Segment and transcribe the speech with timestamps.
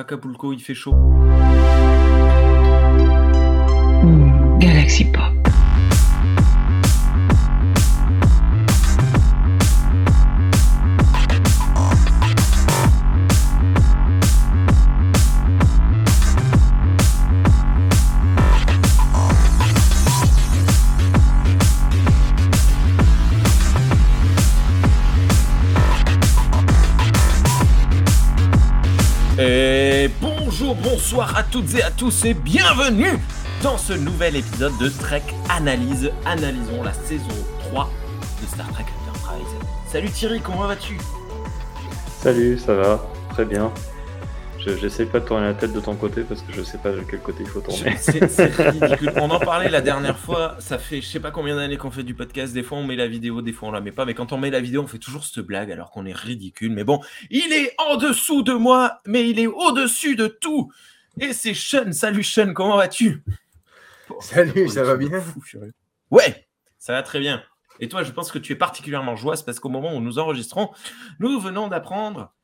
[0.00, 0.94] Acapulco, il fait chaud.
[4.58, 5.39] Galaxy Pop.
[31.00, 33.18] Bonsoir à toutes et à tous et bienvenue
[33.62, 36.10] dans ce nouvel épisode de Trek Analyse.
[36.26, 37.24] Analysons la saison
[37.70, 37.90] 3
[38.42, 39.48] de Star Trek Enterprise.
[39.90, 40.98] Salut Thierry, comment vas-tu?
[42.22, 43.02] Salut, ça va?
[43.30, 43.72] Très bien.
[44.64, 46.92] Je- J'essaie pas de tourner la tête de ton côté parce que je sais pas
[46.92, 47.96] de quel côté il faut tourner.
[47.96, 48.18] C'est
[48.70, 49.12] ridicule.
[49.16, 50.56] On en parlait la dernière fois.
[50.60, 52.52] Ça fait je sais pas combien d'années qu'on fait du podcast.
[52.52, 54.04] Des fois on met la vidéo, des fois on la met pas.
[54.04, 56.72] Mais quand on met la vidéo, on fait toujours cette blague alors qu'on est ridicule.
[56.72, 57.00] Mais bon,
[57.30, 60.70] il est en dessous de moi, mais il est au-dessus de tout.
[61.18, 61.92] Et c'est Sean.
[61.92, 63.22] Salut Sean, comment vas-tu?
[64.20, 65.20] Salut, ça va bien?
[65.20, 65.42] Fou.
[66.10, 66.46] Ouais,
[66.78, 67.42] ça va très bien.
[67.78, 70.70] Et toi, je pense que tu es particulièrement joyeuse parce qu'au moment où nous enregistrons,
[71.18, 72.34] nous venons d'apprendre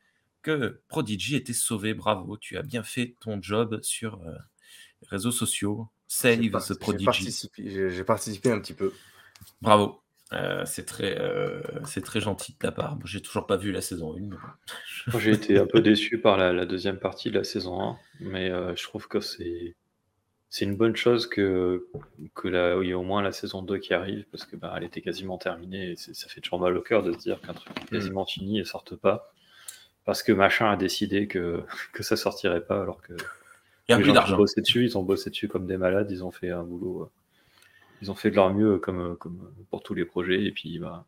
[0.46, 1.92] que Prodigy était sauvé.
[1.92, 4.32] Bravo, tu as bien fait ton job sur euh,
[5.02, 5.88] les réseaux sociaux.
[6.06, 7.48] Save j'ai Prodigy.
[7.58, 8.92] J'ai participé un petit peu.
[9.60, 10.00] Bravo.
[10.32, 12.96] Euh, c'est très, euh, c'est très gentil de ta part.
[13.04, 14.20] J'ai toujours pas vu la saison 1.
[14.20, 14.36] mais bon.
[15.08, 17.98] Moi, J'ai été un peu déçu par la, la deuxième partie de la saison 1,
[18.20, 19.74] mais euh, je trouve que c'est
[20.48, 21.88] c'est une bonne chose que
[22.34, 24.74] que la, il y ait au moins la saison 2 qui arrive parce que bah,
[24.76, 27.54] elle était quasiment terminée et ça fait toujours mal au cœur de se dire qu'un
[27.54, 29.32] truc est quasiment fini et sorte pas
[30.06, 31.62] parce que machin a décidé que
[31.92, 33.12] que ça sortirait pas alors que
[33.88, 34.36] Il y a plus gens qui ont d'argent.
[34.38, 37.10] bossé dessus, ils ont bossé dessus comme des malades, ils ont fait un boulot, euh,
[38.02, 40.78] ils ont fait de leur mieux comme, euh, comme pour tous les projets, et puis
[40.78, 41.04] bah,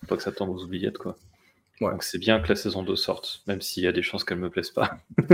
[0.00, 1.16] faut pas que ça tombe aux oubliettes, quoi.
[1.80, 1.92] Ouais.
[1.92, 4.38] Donc c'est bien que la saison 2 sorte, même s'il y a des chances qu'elle
[4.38, 4.98] me plaise pas.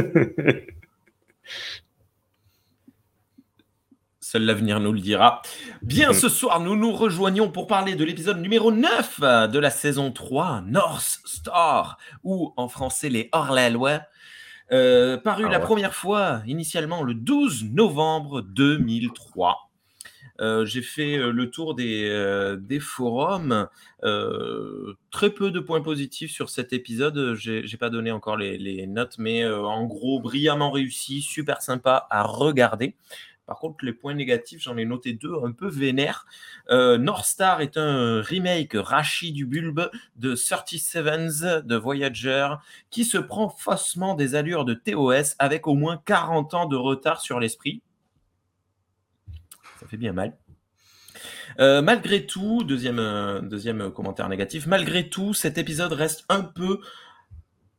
[4.29, 5.41] Seul l'avenir nous le dira.
[5.83, 9.21] Bien, ce soir, nous nous rejoignons pour parler de l'épisode numéro 9
[9.53, 14.01] de la saison 3, North Star, ou en français les Hors-la-Loi,
[14.73, 19.71] euh, paru Ah la première fois initialement le 12 novembre 2003.
[20.41, 23.69] Euh, J'ai fait euh, le tour des, euh, des forums.
[24.03, 27.35] Euh, très peu de points positifs sur cet épisode.
[27.37, 32.09] J'ai pas donné encore les, les notes, mais euh, en gros, brillamment réussi, super sympa
[32.11, 32.97] à regarder.
[33.47, 36.27] Par contre, les points négatifs, j'en ai noté deux un peu vénères.
[36.71, 42.49] Euh, North Star est un remake rachis du bulbe de 37s de Voyager
[42.91, 47.21] qui se prend faussement des allures de TOS avec au moins 40 ans de retard
[47.21, 47.83] sur l'esprit.
[49.79, 50.37] Ça fait bien mal.
[51.61, 56.81] Euh, malgré tout, deuxième, euh, deuxième commentaire négatif, malgré tout, cet épisode reste un peu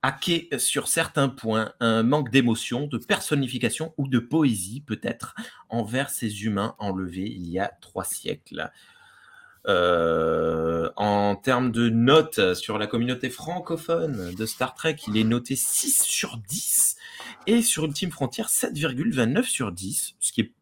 [0.01, 5.35] hacké sur certains points, un manque d'émotion, de personnification ou de poésie peut-être
[5.69, 8.71] envers ces humains enlevés il y a trois siècles.
[9.67, 15.57] Euh, en termes de notes sur la communauté francophone de Star Trek, il est noté
[15.57, 16.95] 6 sur 10
[17.47, 20.53] et sur Ultime Frontier 7,29 sur 10, ce qui est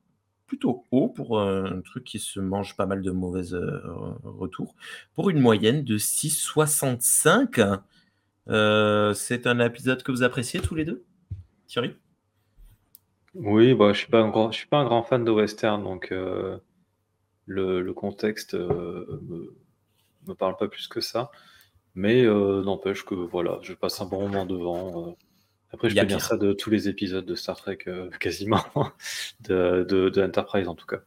[0.47, 3.79] plutôt haut pour euh, un truc qui se mange pas mal de mauvais euh,
[4.23, 4.75] retours,
[5.13, 7.81] pour une moyenne de 6,65.
[8.49, 11.03] Euh, c'est un épisode que vous appréciez tous les deux
[11.67, 11.95] Thierry?
[13.33, 15.83] Oui, bah, je suis pas un grand, je suis pas un grand fan de western,
[15.83, 16.57] donc euh,
[17.45, 19.55] le, le contexte euh, me,
[20.27, 21.31] me parle pas plus que ça.
[21.95, 25.17] Mais euh, n'empêche que voilà, je passe un bon moment devant.
[25.71, 27.79] Après, je peux dire ça de tous les épisodes de Star Trek,
[28.19, 28.63] quasiment,
[29.41, 31.01] de, de, de Enterprise en tout cas.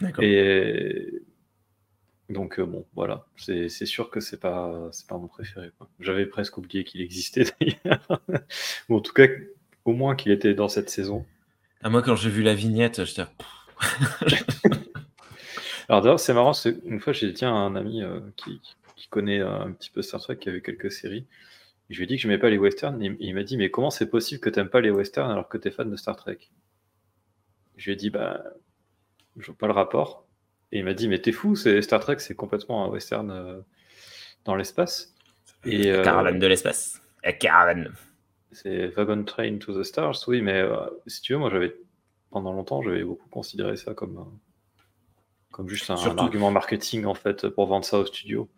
[0.00, 0.24] D'accord.
[0.24, 1.22] Et
[2.30, 5.70] donc euh, bon, voilà, c'est sûr que c'est pas c'est pas mon préféré.
[6.00, 8.20] J'avais presque oublié qu'il existait d'ailleurs,
[8.88, 9.26] ou en tout cas
[9.84, 11.26] au moins qu'il était dans cette saison.
[11.82, 13.24] Ah, moi, quand j'ai vu la vignette, j'étais.
[15.88, 16.52] Alors d'ailleurs, c'est marrant,
[16.86, 18.60] une fois j'ai dit à un ami euh, qui,
[18.96, 21.26] qui connaît euh, un petit peu Star Trek, qui a vu quelques séries,
[21.90, 23.70] je lui ai dit que je n'aimais pas les westerns, et il- m'a dit mais
[23.70, 25.96] comment c'est possible que tu n'aimes pas les westerns alors que tu es fan de
[25.96, 26.38] Star Trek?
[27.76, 28.42] Je lui ai dit bah
[29.36, 30.24] je vois pas le rapport,
[30.72, 33.60] et il m'a dit mais t'es fou, Star Trek c'est complètement un western euh,
[34.44, 35.14] dans l'espace.
[35.64, 37.00] Et euh, Caravane de l'espace.
[37.22, 37.92] La caravane.
[38.52, 40.76] c'est Wagon Train to the Stars, oui, mais euh,
[41.06, 41.74] si tu veux, moi j'avais
[42.30, 44.32] pendant longtemps j'avais beaucoup considéré ça comme un-
[45.52, 48.48] comme juste un, un Surtout- argument marketing en fait pour vendre ça au studio.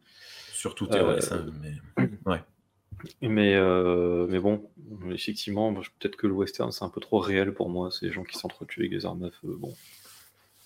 [0.53, 1.31] Surtout TOS.
[1.63, 2.07] mais...
[2.27, 2.43] Ouais.
[3.21, 4.71] Mais, euh, mais bon,
[5.13, 7.91] effectivement, peut-être que le western c'est un peu trop réel pour moi.
[7.91, 9.55] C'est des gens qui s'entretuent avec des armes à feu.
[9.59, 9.75] Bon,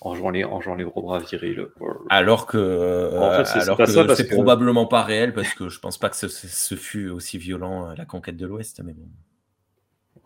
[0.01, 1.65] en jouant les, en jouant les gros bras virils.
[2.09, 5.53] Alors que, euh, En fait, c'est- c'est alors que c'est que- probablement pas réel parce
[5.53, 8.45] que je pense pas que ce, ce- ce fut aussi violent à la conquête de
[8.47, 8.81] l'Ouest.
[8.83, 9.07] Mais bon.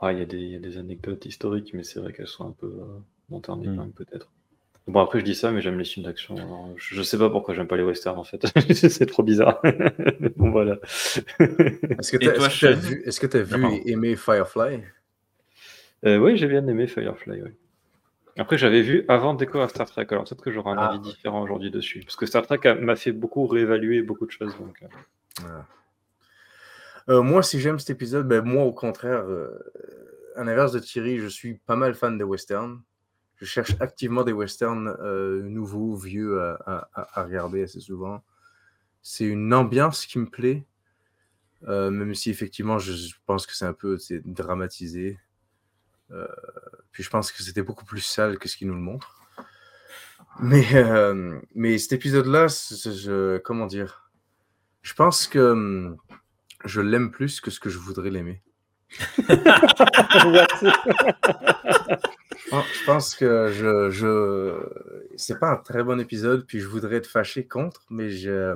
[0.01, 2.27] Ouais, il y, a des- il y a des anecdotes historiques, mais c'est vrai qu'elles
[2.27, 2.85] sont un peu euh,
[3.29, 3.63] montées en Mm.
[3.73, 4.31] épingle, peut-être.
[4.87, 6.35] Bon, après, je dis ça, mais j'aime les films d'action.
[6.35, 8.45] alors, Je, je sais pas pourquoi j'aime pas les westerns, en fait.
[8.73, 9.59] c'est trop bizarre.
[10.37, 10.77] bon, voilà.
[11.39, 12.29] Est-ce que tu
[12.67, 14.81] as, vu, est-ce que t'as vu Ah, et aimé Firefly?
[16.05, 17.49] Euh, oui, j'ai bien aimé Firefly, oui.
[18.37, 20.89] Après, j'avais vu avant de découvrir Star Trek, alors peut-être que j'aurai un Ah.
[20.89, 22.01] avis différent aujourd'hui dessus.
[22.01, 24.57] Parce que Star Trek m'a fait beaucoup réévaluer beaucoup de choses.
[24.57, 24.87] Donc, euh,
[25.41, 25.65] Voilà.
[27.09, 29.57] Euh, moi, si j'aime cet épisode, ben, moi, au contraire, euh,
[30.35, 32.81] à l'inverse de Thierry, je suis pas mal fan des westerns.
[33.37, 38.23] Je cherche activement des westerns euh, nouveaux, vieux à, à- à- à regarder assez souvent.
[39.01, 40.65] C'est une ambiance qui me plaît,
[41.67, 45.19] même si effectivement, je, je pense que c'est un peu dramatisé.
[46.11, 46.27] Euh,
[46.91, 49.21] puis je pense que c'était beaucoup plus sale que ce qu'il nous le montre.
[50.39, 54.09] Mais, euh, mais cet épisode-là, je- comment dire?
[54.81, 55.97] Je pense que hum,
[56.63, 58.41] je l'aime plus que ce que je voudrais l'aimer.
[58.89, 59.23] Je
[62.49, 64.53] pense- je pense que je, je...
[65.17, 68.55] c'est pas un très bon épisode, puis je voudrais être fâché contre, mais je,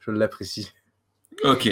[0.00, 0.72] je l'apprécie.
[1.42, 1.68] Ok.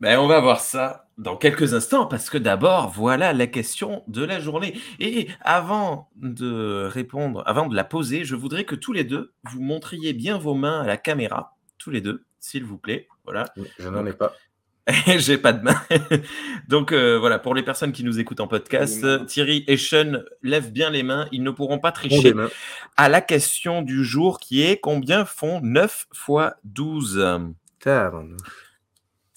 [0.00, 4.24] Ben, on va voir ça dans quelques instants parce que d'abord, voilà la question de
[4.24, 4.78] la journée.
[5.00, 9.60] Et avant de répondre, avant de la poser, je voudrais que tous les deux, vous
[9.60, 13.08] montriez bien vos mains à la caméra, tous les deux, s'il vous plaît.
[13.24, 13.44] Voilà.
[13.78, 14.34] Je n'en ai pas.
[15.16, 15.80] J'ai pas de main.
[16.68, 19.26] Donc euh, voilà, pour les personnes qui nous écoutent en podcast.
[19.26, 21.26] Thierry et Sean lèvent bien les mains.
[21.32, 22.34] Ils ne pourront pas tricher
[22.96, 27.24] à la question du jour qui est combien font 9 fois 12
[27.80, 28.73] Tabarnouche.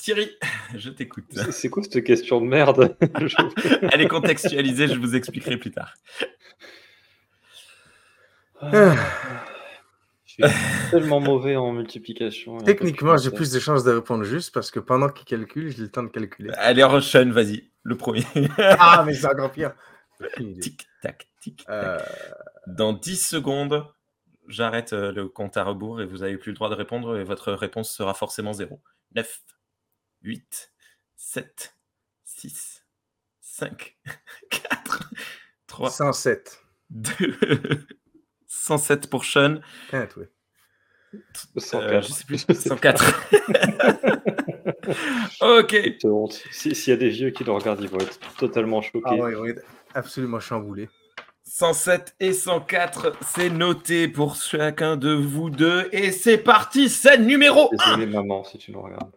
[0.07, 0.31] Thierry,
[0.74, 1.25] je t'écoute.
[1.51, 2.95] c'est quoi cette question de merde
[3.92, 5.94] Elle est contextualisée, je vous expliquerai plus tard.
[8.62, 8.95] Ah.
[10.24, 10.44] Je suis
[10.92, 12.57] tellement mauvais en multiplication.
[12.59, 15.92] Techniquement, j'ai plus de chances de répondre juste parce que pendant qu'il calcule, j'ai le
[15.92, 16.51] temps de calculer.
[16.53, 18.24] Allez, Sean, vas-y, le premier.
[18.57, 19.74] Ah, mais c'est encore pire.
[20.21, 20.62] Aucune idée.
[20.62, 21.68] tic, tac, tic, tac.
[21.69, 22.00] Euh,
[22.65, 23.86] Dans 10 secondes,
[24.48, 27.25] j'arrête euh, le compte à rebours et vous n'avez plus le droit de répondre et
[27.25, 28.80] votre réponse sera forcément 0.
[29.15, 29.42] 9,
[30.21, 30.71] 8,
[31.15, 31.75] 7,
[32.23, 32.83] 6,
[33.41, 33.97] 5,
[34.49, 35.09] 4,
[35.67, 36.63] 3, 107.
[36.89, 37.85] 2,
[38.47, 39.59] 107 pour Sean.
[39.93, 40.07] Ouais.
[41.13, 41.19] Euh,
[41.57, 42.07] 104.
[42.07, 43.13] je sais plus, 104.
[45.41, 45.75] ok.
[46.03, 46.43] Honte.
[46.51, 49.01] Si- S'il y a des vieux qui le regardent, ils vont être totalement choqués.
[49.05, 49.55] Ah ouais, ouais,
[49.93, 50.89] absolument chamboulé.
[51.43, 55.87] 107 et 104, c'est noté pour chacun de vous deux.
[55.93, 57.97] Et c'est parti, scène numéro 1.
[57.97, 59.11] Désolé, maman, si tu nous regardes.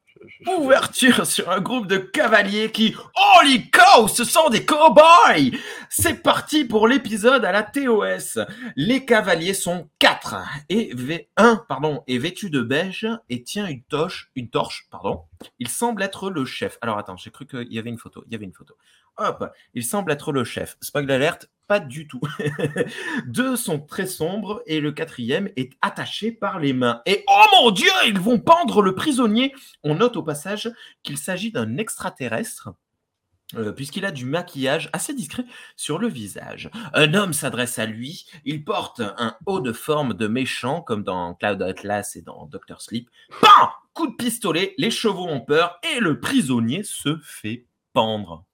[0.46, 2.94] Ouverture sur un groupe de cavaliers qui,
[3.38, 5.52] holy cow, ce sont des cowboys
[5.88, 8.38] C'est parti pour l'épisode à la TOS.
[8.76, 10.36] Les cavaliers sont quatre
[10.68, 15.22] et v- un, pardon, est vêtu de beige et tient une torche, une torche, pardon.
[15.58, 16.78] Il semble être le chef.
[16.80, 18.22] Alors attends, j'ai cru qu'il y avait une photo.
[18.26, 18.74] Il y avait une photo.
[19.16, 20.76] Hop, il semble être le chef.
[20.80, 22.20] Spoiler alerte, pas du tout.
[23.26, 27.00] Deux sont très sombres et le quatrième est attaché par les mains.
[27.06, 30.68] Et oh mon dieu, ils vont pendre le prisonnier on note au passage
[31.04, 32.70] qu'il s'agit d'un extraterrestre.
[33.54, 35.44] euh, Puisqu'il a du maquillage assez discret
[35.76, 36.70] sur le visage.
[36.92, 38.26] Un homme s'adresse à lui.
[38.44, 42.82] Il porte un haut de forme de méchant, comme dans Cloud Atlas et dans Doctor
[42.82, 43.08] Sleep.
[43.40, 48.44] Bam Coup de pistolet, les chevaux ont peur et le prisonnier se fait pendre.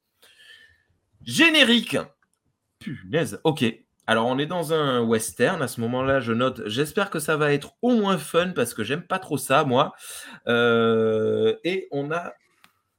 [1.24, 1.96] Générique.
[2.78, 3.40] Punaise.
[3.44, 3.64] Ok.
[4.08, 5.60] Alors, on est dans un western.
[5.62, 6.62] À ce moment-là, je note.
[6.66, 9.94] J'espère que ça va être au moins fun parce que j'aime pas trop ça, moi.
[10.46, 12.32] Euh, et on a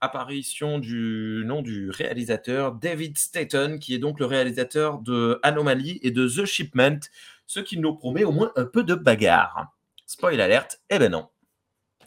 [0.01, 6.11] apparition du nom du réalisateur David Staten, qui est donc le réalisateur de Anomaly et
[6.11, 6.99] de The Shipment,
[7.47, 9.73] ce qui nous promet au moins un peu de bagarre.
[10.05, 11.27] Spoil alerte, eh ben non.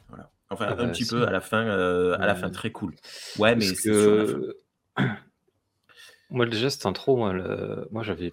[0.09, 0.31] Voilà.
[0.50, 1.11] Enfin, un bah, petit si.
[1.11, 2.95] peu à la fin, euh, à la fin, très cool.
[3.39, 4.57] Ouais, mais c'est que
[6.30, 8.30] moi le geste intro, moi, le- moi j'avais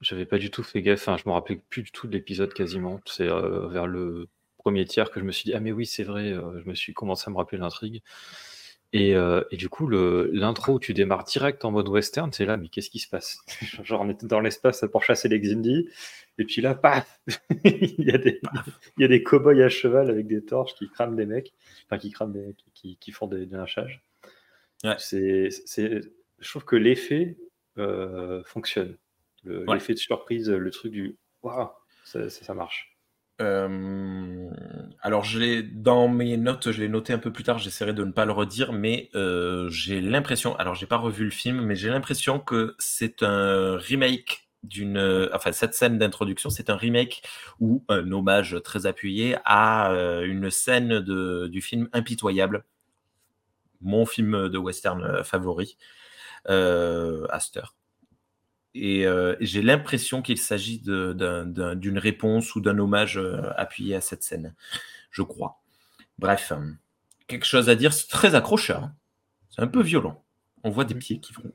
[0.00, 1.00] j'avais pas du tout fait gaffe.
[1.08, 3.00] Enfin, je me rappelais plus du tout de l'épisode quasiment.
[3.06, 4.28] C'est euh, vers le
[4.58, 6.32] premier tiers que je me suis dit ah mais oui c'est vrai.
[6.32, 8.02] euh, je me suis commencé à me rappeler l'intrigue.
[8.94, 12.46] Et, euh, et du coup le l'intro où tu démarres direct en mode western, c'est
[12.46, 13.38] là mais qu'est-ce qui se passe?
[13.84, 15.88] Genre on était dans l'espace pour chasser les Xindi.
[16.38, 17.20] Et puis là, paf
[17.64, 18.40] il, y a des,
[18.98, 21.52] il y a des cow-boys à cheval avec des torches qui crament des mecs,
[21.86, 24.02] enfin qui crament des, qui, qui font des, des lynchages.
[24.84, 24.96] Ouais.
[24.98, 26.00] C'est, c'est,
[26.38, 27.36] je trouve que l'effet
[27.78, 28.96] euh, fonctionne.
[29.44, 29.74] Le- Ouais.
[29.74, 31.68] L'effet de surprise, le truc du waouh,
[32.04, 32.96] ça, ça, ça marche.
[33.40, 34.50] Euh,
[35.00, 37.58] alors, je dans mes notes, je l'ai noté un peu plus tard.
[37.58, 40.56] J'essaierai de ne pas le redire, mais euh, j'ai l'impression.
[40.56, 45.28] Alors, j'ai pas revu le film, mais j'ai l'impression que c'est un remake d'une.
[45.32, 47.22] Enfin, cette scène d'introduction, c'est un remake
[47.60, 49.92] ou un hommage très appuyé à
[50.24, 52.64] une scène de, du film Impitoyable.
[53.80, 55.76] mon film de western favori,
[56.46, 57.62] Aster.
[58.74, 59.06] Et
[59.40, 63.20] j'ai l'impression qu'il s'agit d'une réponse ou d'un hommage
[63.56, 64.54] appuyé à cette scène,
[65.10, 65.60] je crois.
[66.18, 66.52] Bref,
[67.26, 68.84] quelque chose à dire, c'est très accrocheur.
[68.84, 68.94] Hein.
[69.50, 70.24] C'est un peu violent.
[70.64, 71.52] On voit des pieds qui vont.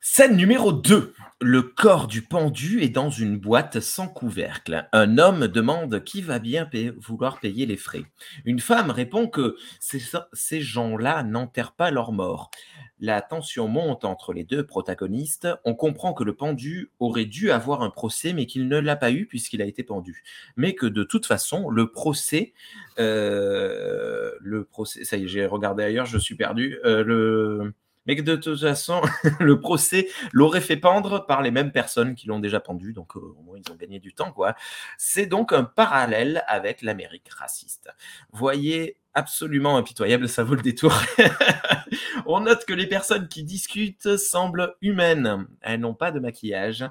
[0.00, 1.14] Scène numéro 2.
[1.44, 4.88] Le corps du pendu est dans une boîte sans couvercle.
[4.92, 8.04] Un homme demande qui va bien vouloir payer les frais.
[8.44, 12.52] Une femme répond que ces, gens-là n'enterrent pas leurs morts.
[13.00, 15.48] La tension monte entre les deux protagonistes.
[15.64, 19.10] On comprend que le pendu aurait dû avoir un procès, mais qu'il ne l'a pas
[19.10, 20.22] eu puisqu'il a été pendu.
[20.56, 22.52] Mais que de toute façon, le procès,
[23.00, 26.78] euh, le procès, ça y est, j'ai regardé ailleurs, je suis perdu.
[26.84, 27.74] Euh, le
[28.06, 29.02] mais que de toute façon,
[29.40, 33.20] le procès l'aurait fait pendre par les mêmes personnes qui l'ont déjà pendu, donc euh,
[33.20, 34.54] au moins ils ont gagné du temps, quoi.
[34.98, 37.90] C'est donc un parallèle avec l'Amérique raciste.
[38.32, 40.92] Voyez, absolument impitoyable, ça vaut le détour.
[42.26, 46.84] On note que les personnes qui discutent semblent humaines, elles n'ont pas de maquillage,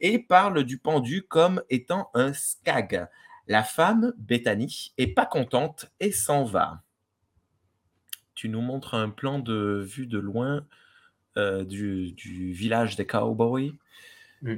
[0.00, 3.08] et parlent du pendu comme étant un skag.
[3.46, 6.83] La femme, Bethany, est pas contente et s'en va
[8.44, 10.66] tu nous montres un plan de vue de loin
[11.38, 12.14] euh, du,
[12.52, 13.72] village des cowboys?
[14.42, 14.56] Mm.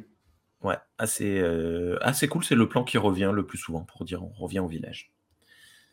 [0.63, 2.43] Ouais, assez, euh, assez cool.
[2.43, 5.13] C'est le plan qui revient le plus souvent pour dire on revient au village.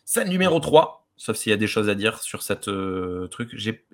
[0.05, 3.51] Scène numéro 3, sauf s'il y a des choses à dire sur cette euh, truc.
[3.53, 3.85] J'ai,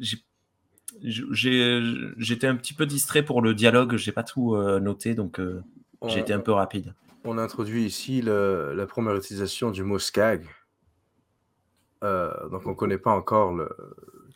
[1.02, 5.42] j'étais un petit peu distrait pour le dialogue, j'ai pas tout noté, donc
[6.08, 6.94] j'ai été un peu rapide.
[7.26, 10.46] On introduit ici la première utilisation du mot skag.
[12.04, 13.70] Euh, donc on ne connaît pas encore le,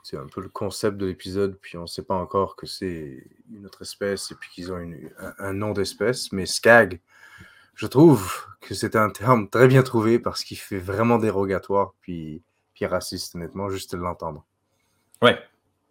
[0.03, 3.25] c'est un peu le concept de l'épisode, puis on ne sait pas encore que c'est
[3.53, 4.93] une autre espèce et puis qu'ils ont
[5.39, 6.32] un, nom d'espèce.
[6.34, 7.00] Mais Skag,
[7.75, 12.43] je trouve que c'est un terme très bien trouvé parce qu'il fait vraiment dérogatoire puis,
[12.74, 14.46] puis raciste, honnêtement, juste de l'entendre.
[15.22, 15.39] Ouais.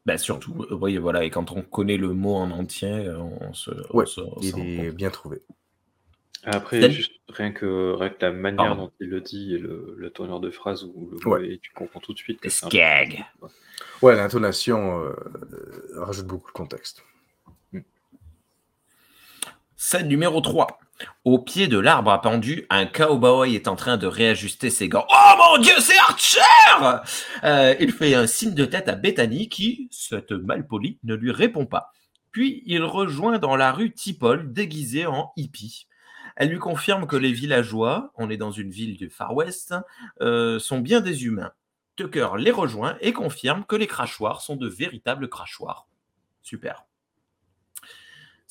[0.04, 3.70] Ben surtout, euh, oui, voilà, et quand on connaît le mot en entier, on se.
[3.94, 4.04] Ouais,
[4.42, 5.42] il est bien trouvé.
[6.44, 10.10] Après, juste rien que, rien que la manière dont il le dit et le, le
[10.10, 13.24] tourneur de phrase ou le et tu comprends tout de suite que c'est Skag.
[14.00, 15.14] Ouais, l'intonation euh,
[15.96, 17.04] rajoute beaucoup de contexte.
[17.72, 17.80] Mm.
[19.76, 20.80] Scène numéro 3.
[21.24, 25.06] Au pied de l'arbre à pendu, un cowboy est en train de réajuster ses gants.
[25.08, 27.00] Oh mon dieu, c'est Archer
[27.44, 31.66] euh, Il fait un signe de tête à Bethany qui, cette malpolie, ne lui répond
[31.66, 31.92] pas.
[32.32, 35.86] Puis il rejoint dans la rue Tipol déguisé en hippie.
[36.36, 39.74] Elle lui confirme que les villageois, on est dans une ville du Far West,
[40.20, 41.52] euh, sont bien des humains.
[41.96, 45.88] Tucker les rejoint et confirme que les crachoirs sont de véritables crachoirs.
[46.42, 46.86] Super.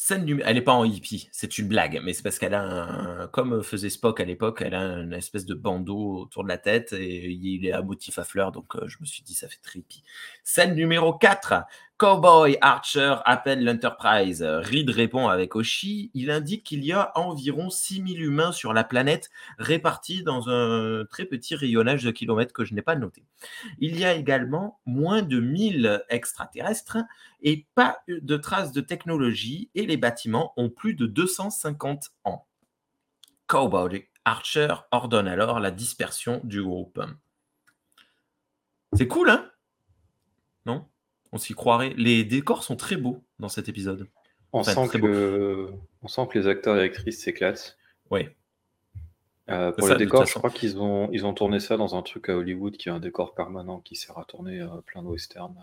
[0.04, 3.28] Scène Elle n'est pas en hippie, c'est une blague, mais c'est parce qu'elle a un.
[3.28, 6.92] Comme faisait Spock à l'époque, elle a une espèce de bandeau autour de la tête
[6.94, 9.60] et il est à motif à fleurs, donc euh, je me suis dit ça fait
[9.62, 10.04] très hippie.
[10.44, 11.66] Scène numéro 4.
[12.02, 14.42] Cowboy Archer appelle l'Enterprise.
[14.42, 16.10] Reed répond avec Oshi.
[16.16, 19.30] Il indique qu'il y a environ 6000 humains sur la planète
[19.60, 23.24] répartis dans un très petit rayonnage de kilomètres que je n'ai pas noté.
[23.78, 26.98] Il y a également moins de 1000 extraterrestres
[27.44, 32.48] et pas de traces de technologie et les bâtiments ont plus de 250 ans.
[33.46, 37.00] Cowboy Archer ordonne alors la dispersion du groupe.
[38.94, 39.52] C'est cool, hein?
[40.66, 40.88] Non?
[41.32, 41.94] On s'y croirait.
[41.98, 44.08] Les décors sont très beaux dans cet épisode.
[44.54, 45.70] On, sent, que...
[46.02, 47.78] on sent que les acteurs et actrices s'éclatent.
[48.10, 48.28] Oui.
[49.50, 52.30] Euh, pour les décors, je crois qu'ils ont, ils ont tourné ça dans un truc
[52.30, 55.56] à Hollywood qui est un décor permanent qui sert à tourner euh, plein de westerns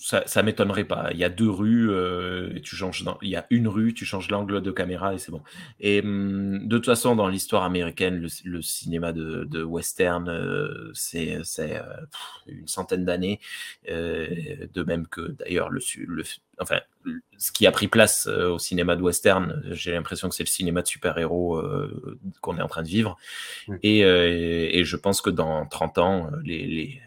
[0.00, 1.10] ça, ça m'étonnerait pas.
[1.12, 4.30] Il y a deux rues, euh, tu changes il y a une rue, tu changes
[4.30, 5.42] l'angle de caméra et c'est bon.
[5.78, 11.82] Et hum, de toute façon, dans l'histoire américaine, le, cinéma de, western, euh, c'est euh,
[12.46, 13.40] une centaine d'années,
[13.86, 16.24] de même que d'ailleurs le, le,
[16.58, 16.80] enfin,
[17.36, 20.80] ce qui a pris place au cinéma de western, j'ai l'impression que c'est le cinéma
[20.80, 21.62] de super-héros
[22.40, 23.18] qu'on est en train de vivre.
[23.82, 27.00] Et, et, je pense que dans 30 ans, les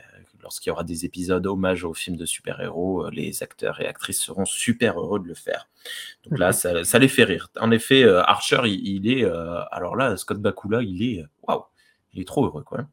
[0.43, 4.21] lorsqu'il y aura des épisodes hommage aux films de super-héros, euh, les acteurs et actrices
[4.21, 5.67] seront super heureux de le faire.
[6.25, 6.83] Donc là, mhm.
[6.83, 7.50] ça, les fait rire.
[7.59, 9.23] En effet, euh, Archer, il, est.
[9.23, 11.25] Euh, alors là, Scott Bakula, il est.
[11.47, 11.63] Waouh
[12.13, 12.85] Il est trop heureux, quoi.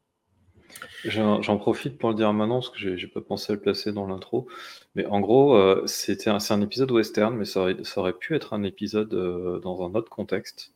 [1.03, 4.07] J'en profite pour le dire maintenant, parce que j'ai pas pensé à le placer dans
[4.07, 4.47] l'intro.
[4.95, 7.61] Mais en gros, c'était un, c'est un épisode western, mais ça
[7.97, 9.09] aurait, pu être un épisode
[9.61, 10.73] dans un autre contexte.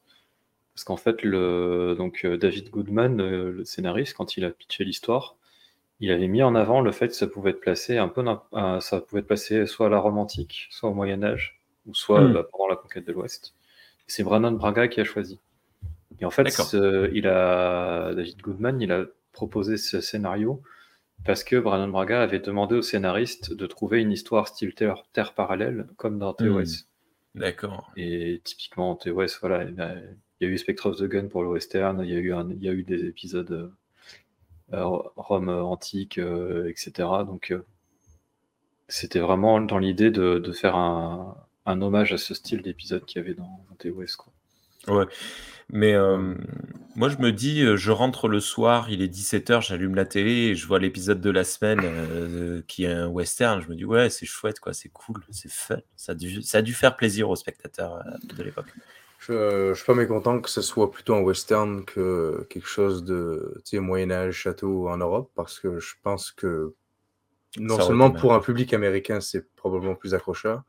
[0.73, 5.37] Parce qu'en fait, le, donc, David Goodman, le scénariste, quand il a pitché l'histoire,
[5.99, 8.23] il avait mis en avant le fait que ça pouvait être placé un peu,
[8.79, 12.33] ça pouvait être placé soit à la romantique, soit au Moyen Âge, ou soit hmm.
[12.33, 13.53] bah, pendant la conquête de l'Ouest.
[14.07, 15.39] C'est Brandon Braga qui a choisi.
[16.19, 16.47] Et en fait,
[17.13, 20.61] il a David Goodman, il a proposé ce scénario
[21.23, 25.33] parce que Brandon Braga avait demandé au scénariste de trouver une histoire style terre, terre
[25.33, 26.87] parallèle, comme dans TOS.
[27.33, 27.91] D'accord.
[27.97, 29.75] Et typiquement, TOS, voilà, il
[30.41, 32.49] y a- eu Spectre of the Gun pour le western, il y a eu, un-
[32.51, 33.71] il y a eu des épisodes euh, euh,
[34.71, 36.91] Rome euh, antique, euh, etc.
[37.25, 37.65] Donc, euh,
[38.87, 43.33] c'était vraiment dans l'idée de, faire un, hommage à ce style d'épisode qu'il y avait
[43.33, 44.15] dans, dans TOS.
[44.17, 45.07] Quoi.
[45.69, 46.35] Mais euh,
[46.95, 50.31] moi, je me dis, euh, je rentre le soir, il est 17h, j'allume la télé
[50.31, 53.61] et je vois l'épisode de la semaine euh, qui est un western.
[53.61, 55.77] Je me dis, ouais, c'est chouette, quoi, c'est cool, c'est fun.
[55.95, 58.71] Ça a, dû, faire plaisir aux spectateurs euh, de l'époque.
[59.27, 63.53] Je, je suis pas mécontent que ce soit plutôt un western que quelque chose de
[63.65, 66.75] tu sais, Moyen-Âge, château en Europe, parce que je pense que
[67.57, 70.63] non Ça seulement pour un public américain, c'est probablement plus accrocheur,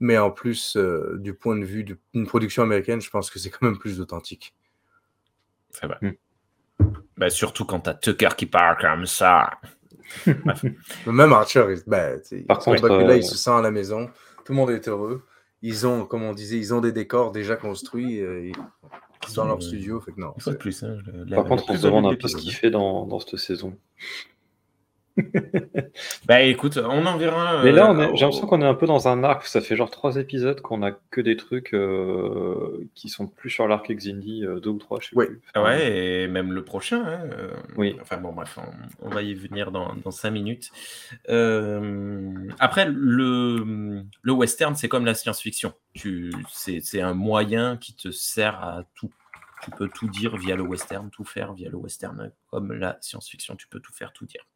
[0.00, 3.50] mais en plus, euh, du point de vue d'une production américaine, je pense que c'est
[3.50, 4.54] quand même plus authentique.
[5.70, 5.98] C'est vrai.
[6.02, 6.92] Hmm.
[7.16, 9.50] Bah, surtout quand t'as Tucker qui parle comme ça.
[11.06, 14.10] Même Archer, il, ben, Par contre, euh, il se sent à la maison,
[14.44, 15.24] tout le monde est heureux.
[15.66, 18.52] Ils ont, comme on disait, ils ont des décors déjà construits euh,
[19.34, 19.98] dans leur studio.
[19.98, 20.82] Fait que non, Une fois de c'est- plus.
[20.82, 23.18] hein, la- Par la contre, on se demande un peu ce qu'il fait dans, dans
[23.18, 23.74] cette saison.
[26.26, 27.62] Bah écoute, on en verra.
[27.62, 29.46] Mais là, euh, j'ai l'impression qu'on est un peu dans un arc.
[29.46, 33.68] Ça fait genre trois épisodes qu'on a que des trucs euh, qui sont plus sur
[33.68, 35.40] l'arc Xindi, euh, deux ou trois, je sais plus.
[35.54, 37.04] Ah Ouais, et même le prochain.
[37.04, 37.96] hein, euh, Oui.
[38.00, 40.70] Enfin bon, bref, on, on va y venir dans, dans cinq minutes.
[41.28, 45.72] Euh, après, le, le western, c'est comme la science-fiction.
[45.94, 49.12] Tu, c'est, c'est un moyen qui te sert à tout.
[49.62, 52.32] Tu peux tout dire via le western, tout faire via le western.
[52.50, 54.46] Comme la science-fiction, tu peux tout faire, tout dire.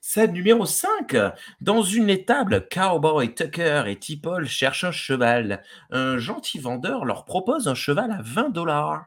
[0.00, 1.16] Scène numéro 5.
[1.62, 5.62] Dans une étable, Cowboy, Tucker et T-Paul cherchent un cheval.
[5.90, 9.06] Un gentil vendeur leur propose un cheval à 20 dollars.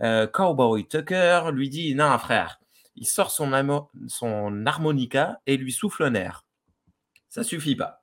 [0.00, 2.60] Euh, Cowboy Tucker lui dit Non, frère.
[2.96, 3.52] Il sort son,
[4.66, 6.44] harmonica et lui souffle un air.
[7.28, 8.02] Ça suffit pas.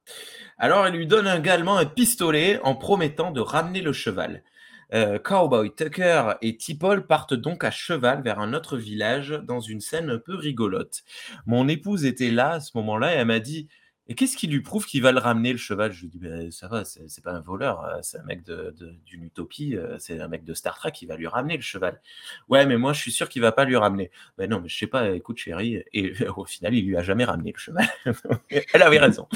[0.57, 4.43] Alors il lui donne également un pistolet en promettant de ramener le cheval.
[4.93, 9.81] Euh, Cowboy Tucker et T-Paul partent donc à cheval vers un autre village dans une
[9.81, 11.03] scène un peu rigolote.
[11.45, 13.67] Mon épouse était là à ce moment-là et elle m'a dit
[14.07, 15.91] Et qu'est-ce qui lui prouve qu'il va le ramener le cheval?
[15.91, 18.73] Je lui dis ben, Ça va, c'est pas un voleur, euh, c'est un mec de-
[18.79, 21.61] de- d'une utopie, euh, c'est un mec de Star Trek, il va lui ramener le
[21.61, 22.01] cheval.
[22.47, 24.09] Ouais, mais moi je suis sûr qu'il va pas lui ramener.
[24.39, 25.83] Ben non, mais je sais pas, écoute chérie.
[25.93, 27.87] Et au final, il lui a jamais ramené le cheval.
[28.49, 29.27] elle avait raison.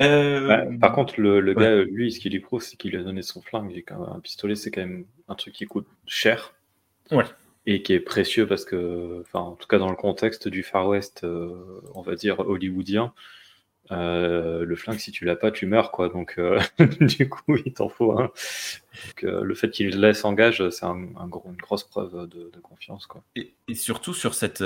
[0.00, 1.62] Euh, Ouais, par contre, le, le ouais.
[1.62, 3.72] gars, lui, ce qu'il lui prouve, c'est qu'il lui a donné son flingue.
[3.76, 6.54] Et un pistolet, c'est quand même un truc qui coûte cher.
[7.10, 7.24] Ouais.
[7.66, 10.88] Et qui est précieux parce que, enfin, en tout cas, dans le contexte du Far
[10.88, 13.12] West, euh, on va dire hollywoodien,
[13.90, 16.08] euh, le flingue, si tu l'as pas, tu meurs, quoi.
[16.08, 16.60] Donc, euh,
[17.00, 18.30] du coup, il t'en faut un.
[19.24, 23.06] Euh, le fait qu'il laisse en gage, c'est un, gros- une grosse preuve de, confiance,
[23.06, 23.22] quoi.
[23.36, 24.64] Et, surtout sur cette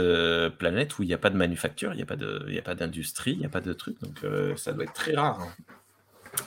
[0.58, 2.02] planète où il n'y a pas de manufacture, il n'y
[2.58, 5.40] a pas d'industrie, il n'y a pas de truc, donc ça doit être très rare.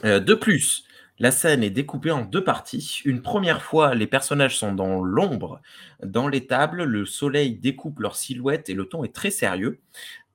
[0.04, 0.20] hein.
[0.20, 0.86] De plus,
[1.22, 3.02] la scène est découpée en deux parties.
[3.06, 5.62] Une première fois, les personnages sont dans l'ombre,
[6.04, 9.80] dans l'étable, le soleil découpe leur silhouette et le ton est très sérieux.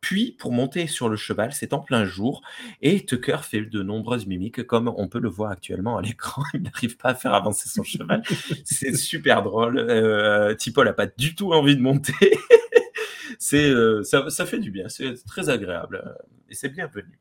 [0.00, 2.42] Puis, pour monter sur le cheval, c'est en plein jour
[2.80, 6.42] et Tucker fait de nombreuses mimiques, comme on peut le voir actuellement à l'écran.
[6.54, 8.22] Il n'arrive pas à faire avancer son cheval.
[8.64, 9.78] C'est super drôle.
[9.78, 12.12] Euh, Tipo n'a pas du tout envie de monter.
[13.38, 16.12] c'est, euh, ça, ça fait du bien, c'est très agréable euh,
[16.48, 17.20] et c'est bienvenu.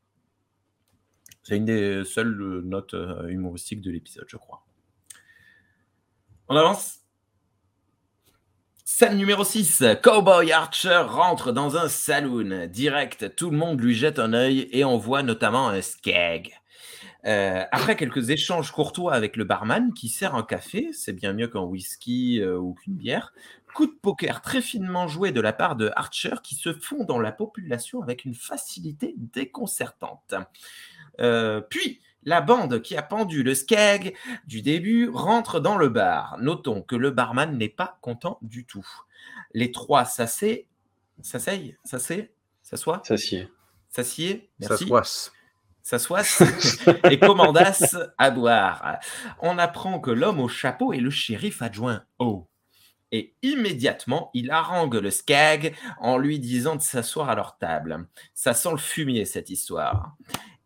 [1.42, 4.66] C'est une des seules notes euh, humoristiques de l'épisode, je crois.
[6.48, 7.05] On avance
[8.88, 9.82] Scène numéro 6.
[10.00, 12.68] Cowboy Archer rentre dans un saloon.
[12.68, 16.52] Direct, tout le monde lui jette un œil et on voit notamment un skag.
[17.24, 21.48] Euh, après quelques échanges courtois avec le barman qui sert un café, c'est bien mieux
[21.48, 23.34] qu'un whisky euh, ou qu'une bière,
[23.74, 27.18] coup de poker très finement joué de la part de Archer qui se fond dans
[27.18, 30.34] la population avec une facilité déconcertante.
[31.18, 34.14] Euh, puis, la bande qui a pendu le skag
[34.46, 36.36] du début rentre dans le bar.
[36.38, 38.86] Notons que le barman n'est pas content du tout.
[39.54, 40.66] Les trois s'asseyent,
[41.22, 42.30] s'asseyent, s'asseyent,
[42.62, 43.48] s'assoient, s'assied,
[43.88, 44.02] Ça
[44.68, 44.84] merci,
[47.10, 48.98] et commandassent à boire.
[49.40, 52.48] On apprend que l'homme au chapeau est le shérif adjoint O.
[53.12, 58.08] Et immédiatement, il harangue le skag en lui disant de s'asseoir à leur table.
[58.34, 60.16] Ça sent le fumier, cette histoire.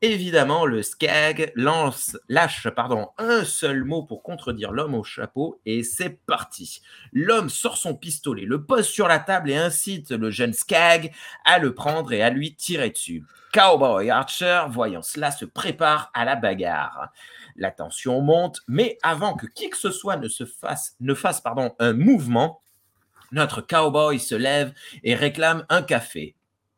[0.03, 5.83] Évidemment, le skag lance, lâche pardon, un seul mot pour contredire l'homme au chapeau et
[5.83, 6.81] c'est parti.
[7.13, 11.13] L'homme sort son pistolet, le pose sur la table et incite le jeune skag
[11.45, 13.25] à le prendre et à lui tirer dessus.
[13.53, 17.11] Cowboy Archer, voyant cela, se prépare à la bagarre.
[17.57, 21.75] La tension monte, mais avant que qui que ce soit ne se fasse, fasse pardon,
[21.79, 22.63] un mouvement,
[23.33, 24.73] notre cowboy se lève
[25.05, 26.37] et réclame un café.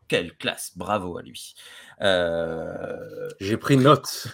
[0.09, 1.55] Quelle classe, bravo à lui.
[2.01, 4.29] Euh, J'ai pris note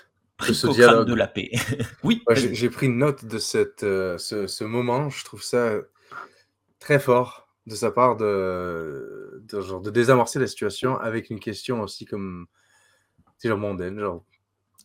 [0.46, 1.08] de ce dialogue.
[1.08, 1.50] de la paix.
[2.02, 5.10] oui, Ouais, J'ai pris note de cette, euh, ce, ce moment.
[5.10, 5.74] Je trouve ça
[6.78, 11.82] très fort de sa part de, de, genre, de désamorcer la situation avec une question
[11.82, 12.46] aussi comme
[13.44, 14.00] genre mondaine.
[14.00, 14.24] Genre,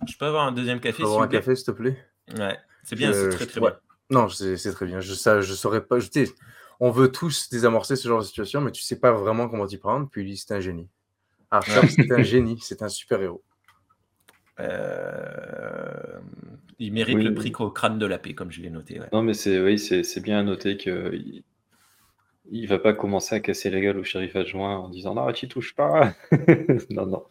[0.08, 1.98] je peux avoir un deuxième café, peux avoir un café, s'il te plaît?
[2.38, 3.72] Ouais, c'est bien, c'est très très ouais.
[3.72, 3.80] bien.
[4.10, 5.00] Non, c'est très bien.
[5.00, 6.00] Je, ça, je saurais pas.
[6.00, 6.10] Je,
[6.79, 9.77] on veut tous désamorcer ce genre de situation, mais tu sais pas vraiment comment t'y
[9.77, 10.07] prendre.
[10.09, 10.88] Puis lui, c'est un génie.
[11.51, 11.88] Archer, Ouais.
[11.88, 12.57] c'est un génie.
[12.62, 13.43] C'est un super-héros.
[14.59, 16.19] Euh,
[16.79, 17.23] Il mérite Oui.
[17.23, 18.99] le prix au crâne de la paix, comme je l'ai noté.
[18.99, 19.07] ouais.
[19.13, 21.43] Non, mais c'est oui, c'est bien à noter que il,
[22.51, 25.47] il va pas commencer à casser la gueule au shérif adjoint en disant non, tu
[25.47, 26.13] touches pas.
[26.89, 27.23] non, non.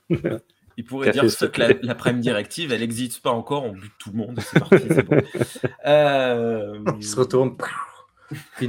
[0.78, 3.92] Il pourrait Café, dire que la, la prime directive, elle n'existe pas encore, on bute
[3.98, 5.20] tout le monde, parti, c'est bon.
[5.86, 7.56] Euh, Il se retourne.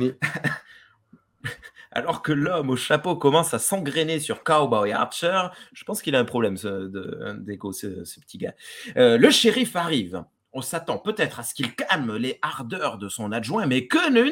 [1.91, 5.41] Alors que l'homme au chapeau commence à s'engrainer sur Cowboy Archer,
[5.73, 7.88] je pense qu'il a un problème ce- de- d'ego, ce,
[8.19, 8.54] petit gars.
[8.97, 10.23] Euh, le shérif arrive.
[10.54, 14.32] On s'attend peut-être à ce qu'il calme les ardeurs de son adjoint, mais que nenni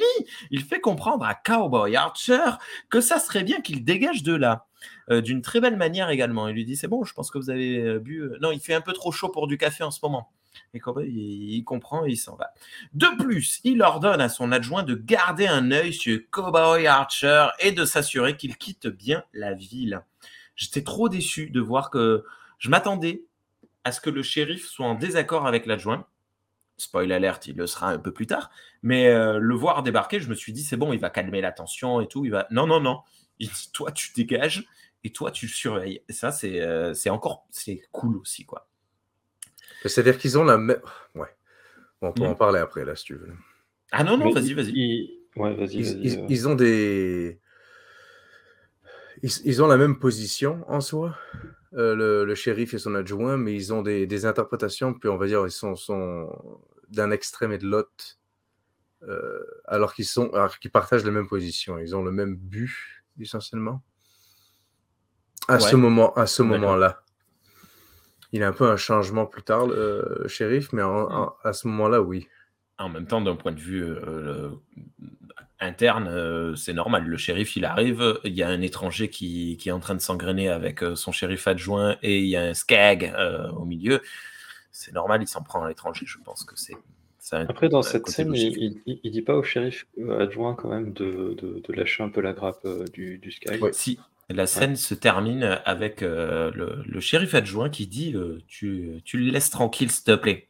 [0.51, 2.43] Il fait comprendre à Cowboy Archer
[2.89, 4.65] que ça serait bien qu'il dégage de là.
[5.11, 6.47] Euh, D'une très belle manière également.
[6.47, 8.31] Il lui dit C'est bon, je pense que vous avez euh, bu.
[8.41, 10.31] Non, il fait un peu trop chaud pour du café en ce moment.
[10.73, 12.53] Et Cowboy, il, comprend et il s'en va.
[12.93, 17.71] De plus, il ordonne à son adjoint de garder un œil sur Cowboy Archer et
[17.71, 20.03] de s'assurer qu'il quitte bien la ville.
[20.55, 22.23] J'étais trop déçu de voir que
[22.57, 23.23] je m'attendais
[23.83, 26.05] à ce que le shérif soit en désaccord avec l'adjoint.
[26.77, 28.49] Spoil alert, il le sera un peu plus tard.
[28.81, 31.51] Mais euh, le voir débarquer, je me suis dit, c'est bon, il va calmer la
[31.51, 32.25] tension et tout.
[32.25, 32.47] Il va...
[32.51, 33.01] Non, non, non.
[33.73, 34.67] Toi, tu dégages
[35.03, 36.01] et toi, tu le surveilles.
[36.09, 38.67] Ça, c'est euh, c'est encore c'est cool aussi, quoi.
[39.85, 40.79] C'est-à-dire qu'ils ont la même.
[41.15, 41.27] Ouais.
[42.01, 42.27] Bon, on peut Mm.
[42.27, 43.29] en parler après, là, si tu veux.
[43.91, 44.71] Ah non, non, vas-y, vas-y.
[44.73, 46.01] il- Ouais, vas-y, Ils, vas-y.
[46.07, 46.25] ils- euh.
[46.29, 47.39] ils ont des.
[49.23, 51.15] Ils, ils ont la même position en soi,
[51.73, 55.17] euh, le, le shérif et son adjoint, mais ils ont des, des interprétations, puis on
[55.17, 56.29] va dire, ils sont, sont
[56.89, 58.17] d'un extrême et de l'autre,
[59.03, 61.77] euh, alors qu'ils sont, alors qu'ils partagent la même position.
[61.77, 63.81] Ils ont le même but, essentiellement.
[65.47, 65.81] À ce Ouais.
[65.81, 67.03] moment, à ce moment-là.
[68.31, 71.35] Il y a un peu un changement plus tard, le, le shérif, mais en- en-
[71.43, 72.27] à ce moment-là, oui.
[72.77, 74.49] En même temps, d'un point de vue euh,
[75.59, 77.05] interne, euh, c'est normal.
[77.05, 80.01] Le shérif, il arrive, il y a un étranger qui, qui est en train de
[80.01, 84.01] s'engrainer avec euh, son shérif adjoint et il y a un skag euh, au milieu.
[84.71, 86.05] C'est normal, il s'en prend à l'étranger.
[86.07, 86.75] Je pense que c'est.
[87.33, 90.91] Après, dans cette scène, il, il, il dit pas au shérif euh, adjoint quand même
[90.91, 93.59] de, de, de lâcher un peu la grappe euh, du, du Sky.
[93.59, 93.71] Ouais.
[93.73, 93.99] Si,
[94.33, 99.17] la scène se termine avec euh, le, le shérif adjoint qui dit euh, tu, tu
[99.17, 100.47] le laisses tranquille, s'il te plaît.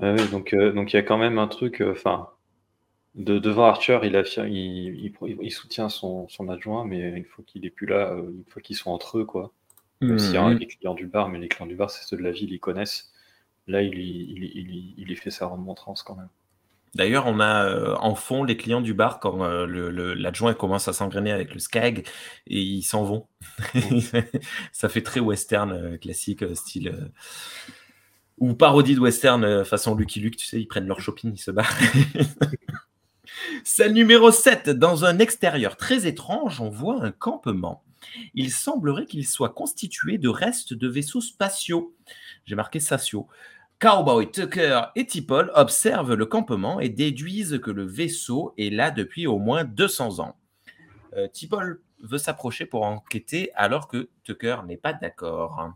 [0.00, 2.30] Ah oui, donc euh, donc il y a quand même un truc, euh, enfin,
[3.14, 7.44] de, devant Archer, il, affirme, il, il, il soutient son, son adjoint, mais une fois
[7.46, 9.52] qu'il est plus là, euh, une fois qu'ils sont entre eux, quoi.
[10.00, 12.16] Même s'il y a les clients du bar, mais les clients du bar, c'est ceux
[12.16, 13.12] de la ville, ils connaissent.
[13.66, 16.28] Là, il, il, fait sa remontrance quand même.
[16.94, 20.54] D'ailleurs, on a euh, en fond les clients du bar quand euh, le- le- l'adjoint
[20.54, 22.06] commence à s'engrainer avec le skag
[22.46, 23.26] et ils s'en vont.
[24.72, 27.10] Ça fait très western euh, classique, style.
[28.38, 31.50] ou parodie de western façon Lucky Luke, tu sais, ils prennent leur shopping, ils se
[31.50, 31.76] barrent.
[33.64, 34.70] Scène numéro 7.
[34.70, 37.82] Dans un extérieur très étrange, on voit un campement.
[38.34, 41.94] Il semblerait qu'il soit constitué de restes de vaisseaux spatiaux.
[42.46, 43.28] J'ai marqué spatiaux.
[43.80, 49.26] Cowboy, Tucker et Tipol observent le campement et déduisent que le vaisseau est là depuis
[49.26, 50.36] au moins 200 ans.
[51.16, 55.72] Euh, Tipol veut s'approcher pour enquêter alors que Tucker n'est pas d'accord.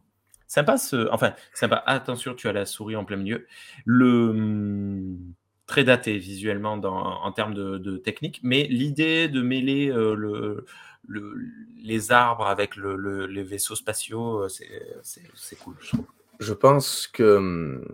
[0.48, 1.08] Sympa ce...
[1.12, 1.82] Enfin, sympa.
[1.86, 3.46] Attention, tu as la souris en plein milieu.
[3.84, 4.30] Le...
[4.30, 5.18] hum,
[5.66, 10.66] Très daté visuellement en termes de, technique, mais l'idée de mêler euh, le,
[11.06, 11.40] le-
[11.82, 14.48] les arbres avec le- le- les vaisseaux spatiaux, euh,
[15.02, 15.76] c'est cool.
[16.42, 17.85] Je pense que hum,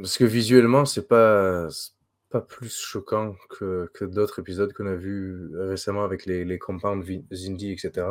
[0.00, 1.92] parce que visuellement, c'est pas c'est
[2.30, 7.04] pas plus choquant que, que d'autres épisodes qu'on a vus récemment avec les, les compounds
[7.32, 8.06] Zindi, etc.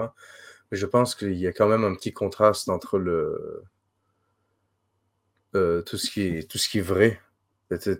[0.71, 3.63] Mais je pense qu'il y a quand même un petit contraste entre le
[5.55, 7.19] euh, tout ce qui est tout ce qui est vrai,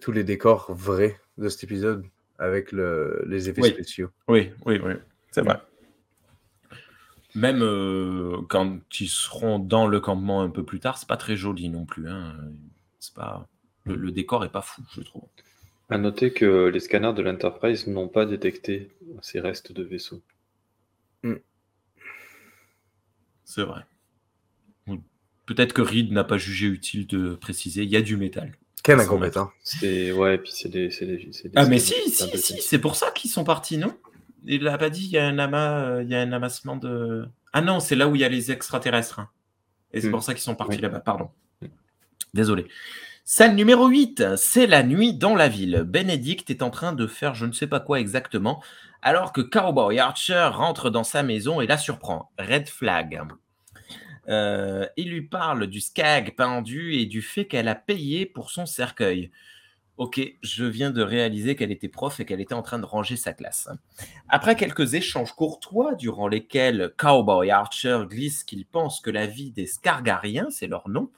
[0.02, 2.04] tous les décors vrais de cet épisode
[2.40, 3.70] avec le, les effets Oui.
[3.70, 4.10] spéciaux.
[4.28, 4.94] Oui, oui, oui,
[5.32, 5.60] c'est vrai.
[7.38, 11.38] Même euh, quand ils seront dans le campement un peu plus tard, c'est pas très
[11.38, 12.10] joli non plus.
[12.10, 12.36] Hein.
[13.00, 13.48] C'est pas
[13.86, 15.24] le, le décor est pas fou, je trouve.
[15.90, 18.90] À noter que les scanners de l'Enterprise n'ont pas détecté
[19.22, 20.22] ces restes de vaisseaux.
[23.46, 23.84] C'est vrai.
[25.46, 27.84] Peut-être que Reed n'a pas jugé utile de préciser.
[27.84, 28.58] Il y a du métal.
[28.84, 29.52] Quel Sans incompétent.
[29.64, 32.62] C'est ouais, et puis c'est des, c'est des, c'est des Ah mais si, si, si,
[32.62, 33.96] c'est pour ça qu'ils sont partis, non?
[34.48, 35.06] Il l'a pas dit.
[35.06, 37.28] Il y a un amas, euh, il y a un amassement de.
[37.54, 39.20] Ah non, c'est là où il y a les extraterrestres.
[39.20, 39.30] hein.
[39.94, 40.12] Et c'est Hmm.
[40.12, 40.82] pour ça qu'ils sont partis Oui.
[40.82, 41.30] là-bas, pardon.
[42.34, 42.68] Désolé.
[43.24, 45.84] Scène numéro 8, c'est la nuit dans la ville.
[45.86, 48.62] Benedict est en train de faire je ne sais pas quoi exactement,
[49.02, 52.32] alors que Cowboy Archer rentre dans sa maison et la surprend.
[52.40, 53.22] Red flag.
[54.30, 58.66] Euh, il lui parle du skag pendu et du fait qu'elle a payé pour son
[58.66, 59.32] cercueil.
[59.98, 63.16] Ok, je viens de réaliser qu'elle était prof et qu'elle était en train de ranger
[63.16, 63.68] sa classe.
[64.30, 69.66] Après quelques échanges courtois durant lesquels Cowboy Archer glisse qu'il pense que la vie des
[69.66, 71.10] Scargariens, c'est leur nom,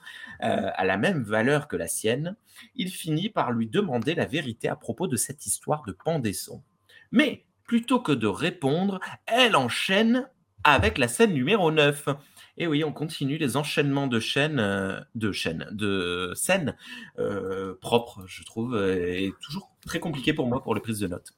[0.44, 2.38] euh, a la même valeur que la sienne,
[2.76, 6.64] il finit par lui demander la vérité à propos de cette histoire de pendaison.
[7.12, 10.30] Mais plutôt que de répondre, elle enchaîne
[10.64, 12.08] avec la scène numéro 9.
[12.60, 16.76] Et oui, on continue les enchaînements de chaînes, euh, de chaînes, de scènes
[17.18, 21.32] euh, propres, je trouve, et toujours très compliqué pour moi pour les prises de notes.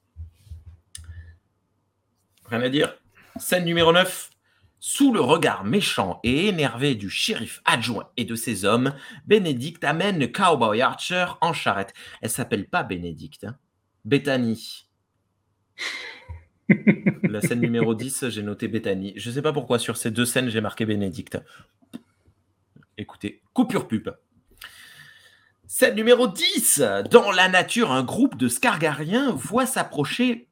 [2.46, 2.94] Rien à dire.
[3.36, 4.30] Scène numéro 9.
[4.80, 8.92] Sous le regard méchant et énervé du shérif adjoint et de ses hommes,
[9.26, 11.94] Bénédicte amène Cowboy Archer en charrette.
[12.20, 13.56] Elle s'appelle pas Bénédicte, hein.
[14.04, 14.88] Bethany.
[17.22, 19.12] La scène numéro 10, j'ai noté Bethany.
[19.16, 21.38] Je sais pas pourquoi sur ces deux scènes, j'ai marqué Bénédicte.
[22.98, 24.10] Écoutez, coupure pub.
[25.66, 26.82] Scène numéro 10.
[27.10, 30.46] Dans la nature, un groupe de Scargariens voit s'approcher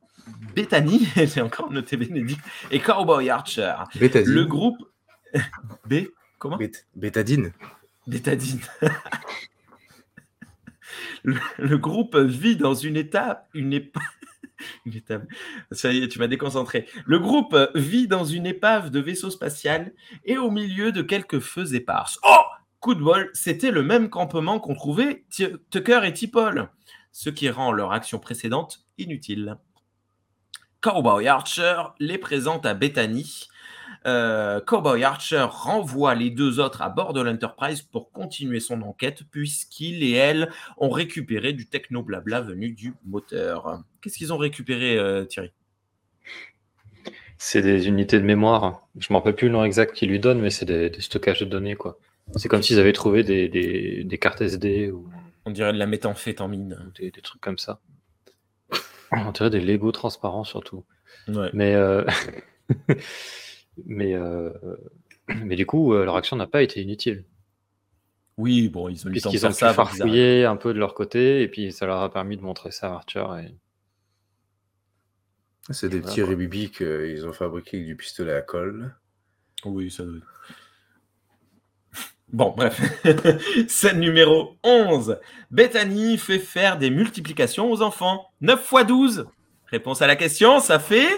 [0.54, 3.74] Bethany, j'ai encore noté Bénédicte, et Cowboy Archer.
[3.96, 4.32] Bétadine.
[4.32, 4.78] Le groupe.
[5.86, 6.04] B
[6.38, 6.56] Comment?
[6.56, 7.52] Bét- Bétadine.
[8.06, 8.60] Bétadine.
[11.24, 13.48] le, groupe vit dans une étape.
[13.54, 14.02] Une épave.
[14.86, 15.26] Épave.
[15.72, 16.86] Ça y est, tu m'as déconcentré.
[17.06, 21.74] Le groupe vit dans une épave de vaisseau spatial et au milieu de quelques feux
[21.74, 22.18] éparses.
[22.22, 22.42] Oh
[22.80, 26.70] Coup de bol, c'était le même campement qu'on trouvait T- Tucker et Tipol,
[27.12, 29.58] ce qui rend leur action précédente inutile.
[30.80, 33.48] Cowboy Archer les présente à Bethany.
[34.06, 39.22] Euh, Cowboy Archer renvoie les deux autres à bord de l'Enterprise pour continuer son enquête,
[39.30, 43.82] puisqu'il et elle ont récupéré du techno-blabla venu du moteur.
[44.00, 45.52] Qu'est-ce qu'ils ont récupéré, euh, Thierry?
[47.36, 48.86] C'est des unités de mémoire.
[48.98, 51.00] Je ne me rappelle plus le nom exact qu'ils lui donnent, mais c'est des, des
[51.00, 51.74] stockages de données.
[51.76, 51.98] quoi.
[52.36, 55.08] C'est comme s'ils avaient trouvé des, des- des cartes SD ou
[55.46, 56.92] On dirait de la méthamphétamine.
[56.98, 57.80] des, des trucs comme ça.
[59.12, 60.84] On dirait des Lego transparents surtout.
[61.28, 61.50] Ouais.
[61.52, 62.04] Mais, euh,
[63.86, 64.50] mais, euh,
[65.44, 67.24] mais du coup, euh, leur action n'a pas été inutile.
[68.36, 69.74] Oui, bon, ils ont eu le temps de faire pu ça.
[69.74, 72.88] farfouiller un peu de leur côté, et puis ça leur a permis de montrer ça
[72.88, 73.24] à Archer.
[73.42, 73.54] Et...
[75.72, 76.30] C'est des Voilà, petits quoi.
[76.30, 78.94] rébibis qu'ils ont fabriqués avec du pistolet à colle.
[79.64, 80.26] Oui, ça doit être.
[82.32, 82.80] Bon, bref.
[83.68, 85.18] Scène numéro 11.
[85.50, 88.30] Bethany fait faire des multiplications aux enfants.
[88.40, 89.26] 9 x 12.
[89.66, 91.08] Réponse à la question, ça fait.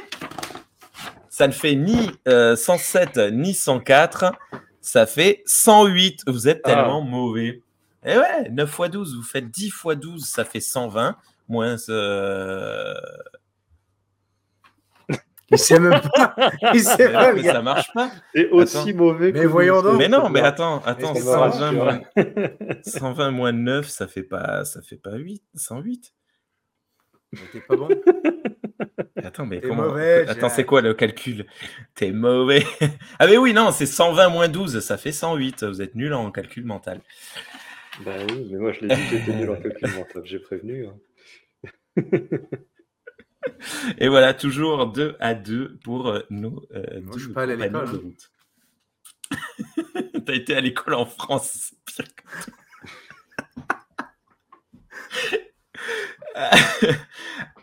[1.34, 4.34] Ça ne fait ni euh, 107 ni 104.
[4.82, 6.24] Ça fait 108.
[6.26, 6.74] Vous êtes Ah.
[6.74, 7.62] tellement mauvais.
[8.04, 9.16] Eh ouais, 9 x 12.
[9.16, 11.16] Vous faites 10 x 12, ça fait 120.
[11.48, 11.76] Moins.
[11.88, 12.92] euh,
[15.50, 16.34] Il sait même pas.
[16.74, 18.10] Il sait mais pas, non, mais ça marche pas.
[18.34, 19.96] Et aussi mauvais Mais voyons donc.
[19.96, 24.06] Mais non, mais attends, attends, Est-ce que ça 120 marche, moins, 120 moins 9, ça
[24.06, 26.12] fait pas, ça fait pas 8, 108.
[27.32, 27.88] Mais T'es pas bon.
[29.16, 31.46] Attends, mais T'es comment mauvais, Attends, c'est quoi le calcul?
[31.94, 32.64] T'es mauvais.
[33.18, 35.64] ah mais oui, non, c'est 120 moins 12, ça fait 108.
[35.64, 37.00] Vous êtes nul en calcul mental.
[38.04, 40.86] Bah oui, mais moi je l'ai dit, j'étais nul en calcul mental, j'ai prévenu.
[40.86, 40.96] hein.
[43.98, 47.52] Et voilà, toujours 2 à 2 pour euh, nos euh, Moi, je suis pas allé
[47.54, 48.30] à l'école, route.
[50.26, 52.22] T'as été à l'école en France, c'est pire que-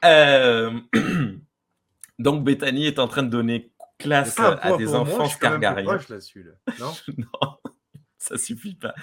[0.05, 0.79] Euh,
[2.19, 5.93] Donc Bethany est en train de donner classe à des enfants scargariens.
[5.93, 6.73] Là.
[6.79, 6.93] Non?
[7.17, 7.57] Non,
[8.17, 8.93] ça suffit pas.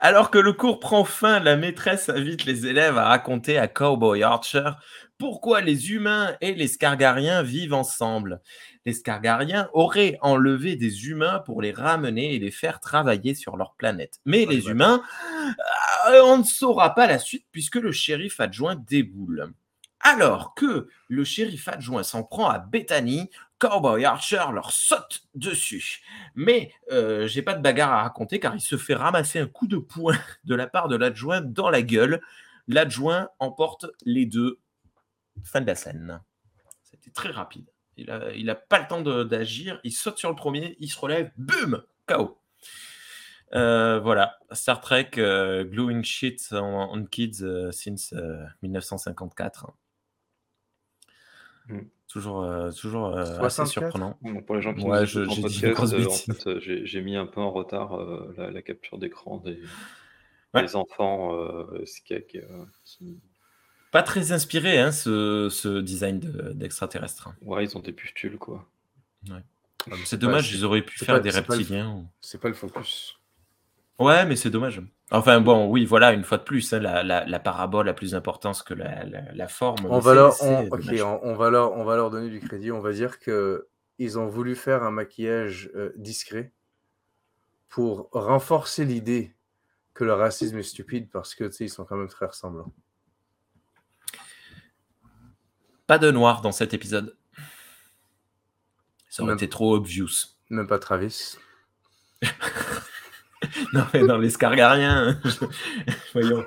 [0.00, 4.22] Alors que le cours prend fin, la maîtresse invite les élèves à raconter à Cowboy
[4.22, 4.70] Archer
[5.22, 8.40] pourquoi les humains et les Scargariens vivent ensemble.
[8.84, 13.74] Les Scargariens auraient enlevé des humains pour les ramener et les faire travailler sur leur
[13.74, 14.18] planète.
[14.24, 15.00] Mais les humains,
[16.08, 19.52] euh, on ne saura pas la suite puisque le shérif adjoint déboule.
[20.02, 26.02] Alors que le shérif adjoint s'en prend à Bethany, Cowboy Archer leur saute dessus.
[26.34, 29.66] Mais euh, j'ai pas de bagarre à raconter car il se fait ramasser un coup
[29.66, 32.20] de poing de la part de l'adjoint dans la gueule.
[32.68, 34.58] L'adjoint emporte les deux.
[35.44, 36.20] Fin de la scène.
[36.82, 37.66] C'était très rapide.
[37.96, 39.80] Il a, il a pas le temps d'agir.
[39.84, 42.38] Il saute sur le premier, il se relève, boum, KO.
[43.54, 49.72] Euh, voilà, Star Trek euh, Gluing Shit on, Kids euh, since euh, 1954.
[51.72, 51.88] Mm.
[52.08, 53.68] Toujours, euh, toujours euh, assez 64?
[53.70, 54.18] surprenant.
[54.22, 56.00] Donc, pour les gens qui Ouais, nous je- j'ai dit une podcast, grosse euh, en
[56.00, 56.42] bêtise.
[56.44, 59.58] fait, j'ai j'ai mis un peu en retard euh, la, la capture d'écran des,
[60.54, 60.62] Ouais.
[60.62, 63.18] des enfants euh, skek, euh, qui...
[63.90, 67.28] Pas très inspiré, hein, ce, ce design de- d'extraterrestre.
[67.28, 67.34] hein.
[67.40, 68.66] Ouais, ils ont des pustules, quoi.
[70.04, 72.04] c'est dommage, c'est- ils auraient pu c'est faire pas- des c'est pas le- reptiliens.
[72.20, 73.16] C'est pas le focus.
[73.98, 74.82] Ouais, mais c'est dommage.
[75.14, 78.12] Enfin bon, oui, voilà, une fois de plus, hein, la, la- la parabole a plus
[78.12, 79.84] d'importance que la, forme.
[79.84, 80.64] On va, leur, on,
[81.34, 82.72] va leur, on va leur donner du crédit.
[82.72, 86.52] On va dire que ils ont voulu faire un maquillage euh, discret
[87.68, 89.36] pour renforcer l'idée
[89.92, 92.72] que le racisme est stupide parce que ils sont quand même très ressemblants.
[95.86, 97.14] Pas de noir dans cet épisode.
[99.10, 100.08] Ça aurait Même- été trop obvious.
[100.48, 101.36] Même pas Travis.
[103.72, 105.18] Non, mais dans les Scargariens.
[106.12, 106.44] Voyons.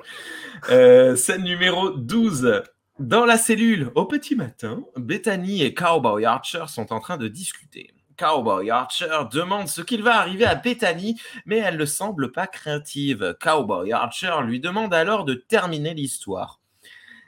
[0.70, 2.62] Euh, scène numéro 12.
[2.98, 7.92] Dans la cellule, au petit matin, Bethany et Cowboy Archer sont en train de discuter.
[8.16, 13.36] Cowboy Archer demande ce qu'il va arriver à Bethany, mais elle ne semble pas craintive.
[13.40, 16.60] Cowboy Archer lui demande alors de terminer l'histoire.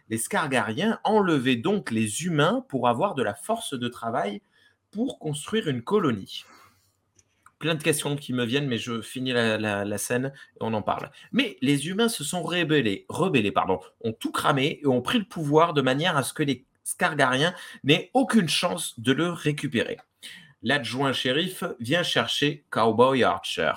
[0.08, 4.40] Les Scargariens enlevaient donc les humains pour avoir de la force de travail
[4.90, 6.44] pour construire une colonie
[7.58, 11.10] plein de questions qui me viennent, mais je finis la, scène et on en parle.
[11.32, 15.24] Mais les humains se sont rébellés, rebellés, pardon, ont tout cramé et ont pris le
[15.24, 19.98] pouvoir de manière à ce que les Scargariens n'aient aucune chance de le récupérer.
[20.62, 23.72] L'adjoint shérif vient chercher Cowboy Archer.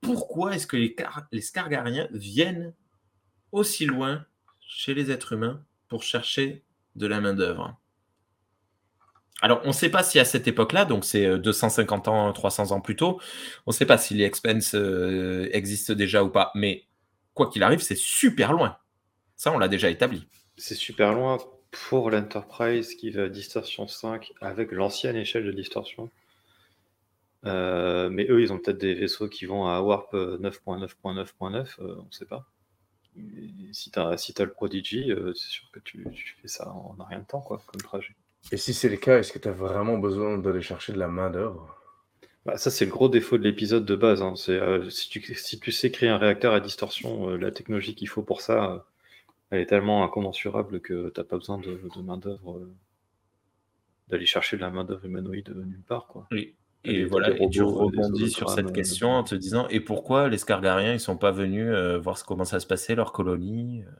[0.00, 0.94] Pourquoi est-ce que les,
[1.30, 2.74] les Scargariens viennent
[3.52, 4.24] aussi loin
[4.60, 6.64] chez les êtres humains pour chercher
[6.96, 7.81] de la main-d'œuvre?
[9.42, 12.70] Alors, on ne sait pas si à cette époque-là, donc c'est euh, 250 ans, 300
[12.70, 13.20] ans plus tôt,
[13.66, 16.52] on ne sait pas si les Expense euh, existent déjà ou pas.
[16.54, 16.84] Mais
[17.34, 18.78] quoi qu'il arrive, c'est super loin.
[19.36, 20.26] Ça, on l'a déjà établi.
[20.56, 21.38] C'est super loin
[21.72, 26.10] pour l'Enterprise qui va à Distorsion 5 avec l'ancienne échelle de distorsion.
[27.44, 31.96] Euh, mais eux, ils ont peut-être des vaisseaux qui vont à Warp euh, 9.9.9.9, euh,
[31.98, 32.46] on ne sait pas.
[33.72, 36.96] Si tu as, si le Prodigy, euh, c'est sûr que tu, tu fais ça en
[36.98, 38.14] rien de temps, quoi, comme trajet.
[38.50, 41.08] Et si c'est le cas, est-ce que tu as vraiment besoin d'aller chercher de la
[41.08, 41.76] main-d'œuvre?
[42.46, 44.22] Bah, ça, c'est le gros défaut de l'épisode de base.
[44.22, 44.34] hein.
[44.48, 48.08] Euh, si, tu, si tu sais créer un réacteur à distorsion, euh, la technologie qu'il
[48.08, 48.78] faut pour ça, euh,
[49.50, 52.74] elle est tellement incommensurable que tu n'as pas besoin de, de main-d'œuvre, euh,
[54.08, 56.06] d'aller chercher de la main-d'œuvre humanoïde nulle part.
[56.06, 56.26] Quoi.
[56.30, 56.54] Oui.
[56.84, 60.38] Et voilà, et tu rebondis sur cette euh, question en te disant et pourquoi les
[60.38, 63.90] Scargariens ils sont pas venus euh, voir ce- comment ça se passait leur colonie euh?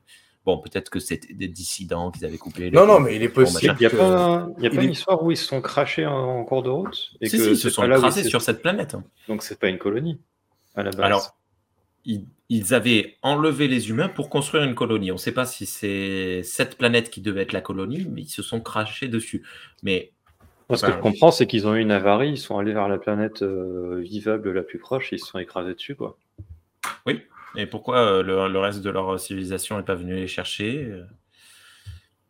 [0.44, 2.62] Bon, peut-être que c'était des dissidents qu'ils avaient coupé.
[2.62, 3.74] les Non, non, mais il est possible.
[3.78, 5.37] Il n'y a que- pas, il y a il pas est- une histoire où ils
[5.37, 7.83] se sont crachés en, en cours de route et Si, que si, ils se sont
[8.11, 8.96] c'est- sur cette planète.
[9.28, 10.18] Donc c'est pas une colonie
[10.74, 11.00] à la base.
[11.00, 11.37] Alors,
[12.05, 15.12] ils, ils avaient enlevé les humains pour construire une colonie.
[15.12, 18.28] On ne sait pas si c'est cette planète qui devait être la colonie, mais ils
[18.28, 19.44] se sont crachés dessus.
[19.85, 20.11] Mais
[20.68, 22.88] Moi, ce que je comprends, c'est qu'ils ont eu une avarie, ils sont allés vers
[22.88, 25.94] la planète euh, vivable la plus proche et ils se sont écrasés dessus.
[25.94, 26.18] Quoi.
[27.56, 31.04] Et pourquoi euh, le, le reste de leur civilisation n'est pas venu les chercher euh,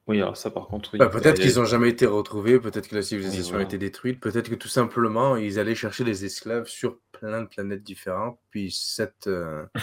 [0.07, 0.99] Oui, alors ça par contre, oui.
[0.99, 3.65] Bah, peut-être Et- qu'ils n'ont jamais été retrouvés, peut-être que la civilisation voilà.
[3.65, 7.47] a été détruite, peut-être que tout simplement ils allaient chercher des esclaves sur plein de
[7.49, 9.27] planètes différentes, puis cette.
[9.27, 9.65] euh,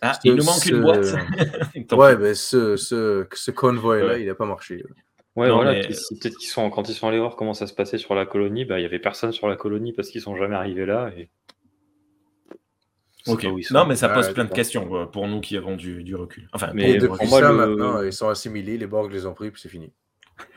[0.00, 1.06] Ah, Ce- il nous manque une boîte.
[1.92, 4.22] Ouais, ben ce, ce, ce convoy-là, Ouais.
[4.22, 4.84] il n'a pas marché.
[5.34, 5.72] Ouais, Non, voilà.
[5.72, 8.26] mais- Peut-être qu'ils sont quand ils sont allés voir comment ça se passait sur la
[8.26, 11.10] colonie, bah il y avait personne sur la colonie parce qu'ils sont jamais arrivés là.
[11.16, 11.28] Et...
[13.72, 16.48] Non, mais ça pose plein de questions euh, pour nous qui avons du, du recul.
[16.52, 19.26] Enfin, Mais pour- pour depuis moi, ça, le- maintenant, ils sont assimilés, les Borg les
[19.26, 19.92] ont pris, puis c'est fini.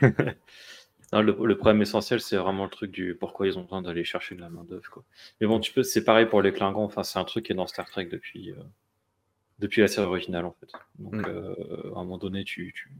[1.12, 4.04] Non, le, le problème essentiel, c'est vraiment le truc du pourquoi ils ont besoin d'aller
[4.04, 4.88] chercher de la main d'œuvre.
[4.92, 5.02] quoi.
[5.40, 6.84] Mais bon, tu peux, c'est pareil pour les Klingons.
[6.84, 8.62] Enfin, c'est un truc qui est dans Star Trek depuis euh,
[9.58, 10.70] depuis la série originale en fait.
[11.00, 11.24] Donc, Mm.
[11.26, 11.54] euh,
[11.96, 12.92] à un moment donné, tu, tu,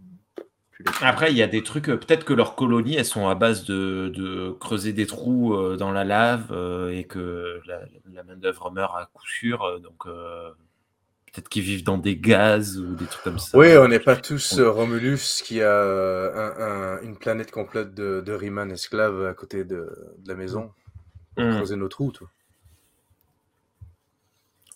[1.02, 3.64] Après, il y a des trucs, euh, peut-être que leurs colonies, elles sont à base
[3.64, 7.80] de, de creuser des trous euh, dans la lave euh, et que la,
[8.12, 9.80] la main-d'œuvre meurt à coup sûr.
[9.80, 10.50] donc, euh,
[11.32, 13.56] peut-être qu'ils vivent dans des gaz ou des trucs comme ça.
[13.58, 18.20] Oui, on n'est pas tous euh, Romulus qui a un- un- une planète complète de,
[18.20, 20.72] de Riemann esclaves à côté de, de la maison
[21.36, 21.56] pour Mm.
[21.56, 22.10] creuser nos trous.
[22.12, 22.28] Toi.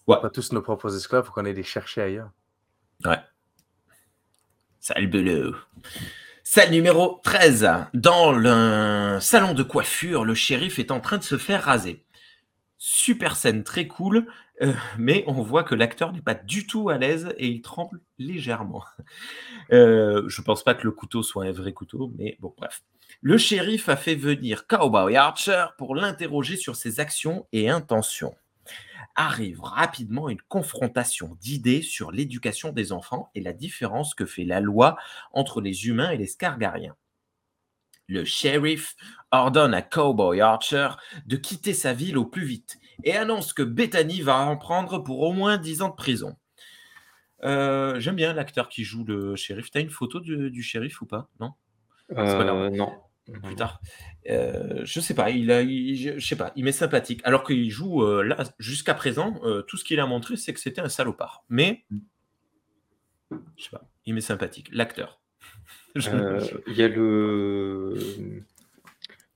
[0.07, 0.20] Ouais.
[0.20, 2.31] Pas tous nos propres esclaves, faut qu'on aille les chercher ailleurs.
[3.05, 3.18] Ouais.
[4.87, 5.55] Salut Beleu.
[6.43, 7.70] Salle numéro 13.
[7.95, 12.05] Dans le salon de coiffure, le shérif est en train de se faire raser.
[12.76, 14.26] Super scène, très cool,
[14.61, 18.03] euh, mais on voit que l'acteur n'est pas du tout à l'aise et il tremble
[18.18, 18.85] légèrement.
[19.72, 22.82] Euh, je pense pas que le couteau soit un vrai couteau, mais bon, bref.
[23.22, 28.35] Le shérif a fait venir Cowboy Archer pour l'interroger sur ses actions et intentions
[29.15, 34.61] arrive rapidement une confrontation d'idées sur l'éducation des enfants et la différence que fait la
[34.61, 34.97] loi
[35.33, 36.97] entre les humains et les scargariens.
[38.07, 38.97] Le shérif
[39.31, 40.89] ordonne à Cowboy Archer
[41.27, 45.21] de quitter sa ville au plus vite et annonce que Bethany va en prendre pour
[45.21, 46.37] au moins 10 ans de prison.
[47.45, 49.71] Euh, J'aime bien l'acteur qui joue le shérif.
[49.71, 51.29] T'as une photo du, du shérif ou pas?
[51.41, 51.53] Non?
[52.15, 52.93] Pas euh, non.
[53.43, 53.81] Plus tard.
[54.29, 57.20] Euh, je sais pas, il a, je, sais pas, il m'est sympathique.
[57.25, 60.83] Alors qu'il joue euh, là, jusqu'à présent, tout ce qu'il a montré, c'est que c'était
[60.83, 61.45] un salopard.
[61.49, 61.85] Mais,
[63.31, 64.68] je sais pas, il m'est sympathique.
[64.72, 65.20] L'acteur.
[65.97, 67.95] Il y a le.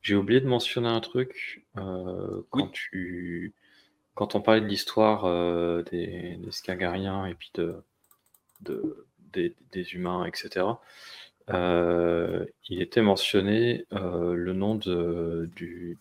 [0.02, 3.54] J'ai oublié de mentionner un truc quand tu
[4.14, 5.24] quand on parlait de l'histoire
[5.84, 7.76] des, des Skagariens et puis de,
[8.62, 10.66] de des, des, humains, etc.
[11.50, 15.98] Euh, il était mentionné euh, le nom de, du,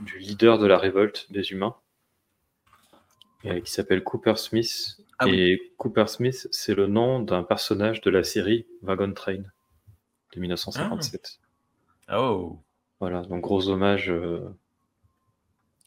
[0.00, 1.76] du, leader de la révolte des humains,
[3.44, 5.00] euh, qui s'appelle Cooper Smith.
[5.18, 9.42] Ah et Cooper Smith, c'est le nom d'un personnage de la série Wagon Train
[10.34, 11.40] de 1957.
[12.06, 12.22] Ah.
[12.22, 12.62] Oh.
[13.00, 14.12] Voilà, donc gros hommage.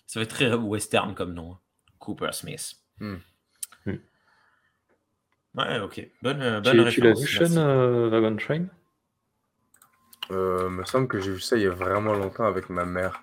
[0.06, 1.60] Ça va être très western comme nom, hein.
[1.99, 2.76] Cooper Smith.
[2.99, 3.18] Hmm.
[3.86, 3.95] Hmm.
[5.56, 6.10] Ouais, ok.
[6.22, 6.93] Bonne, bonne tu, référence.
[6.93, 8.68] Tu l'as vu, Sean, Wagon Train?
[10.32, 13.22] Euh, me semble que j'ai vu ça il y a vraiment longtemps avec ma mère.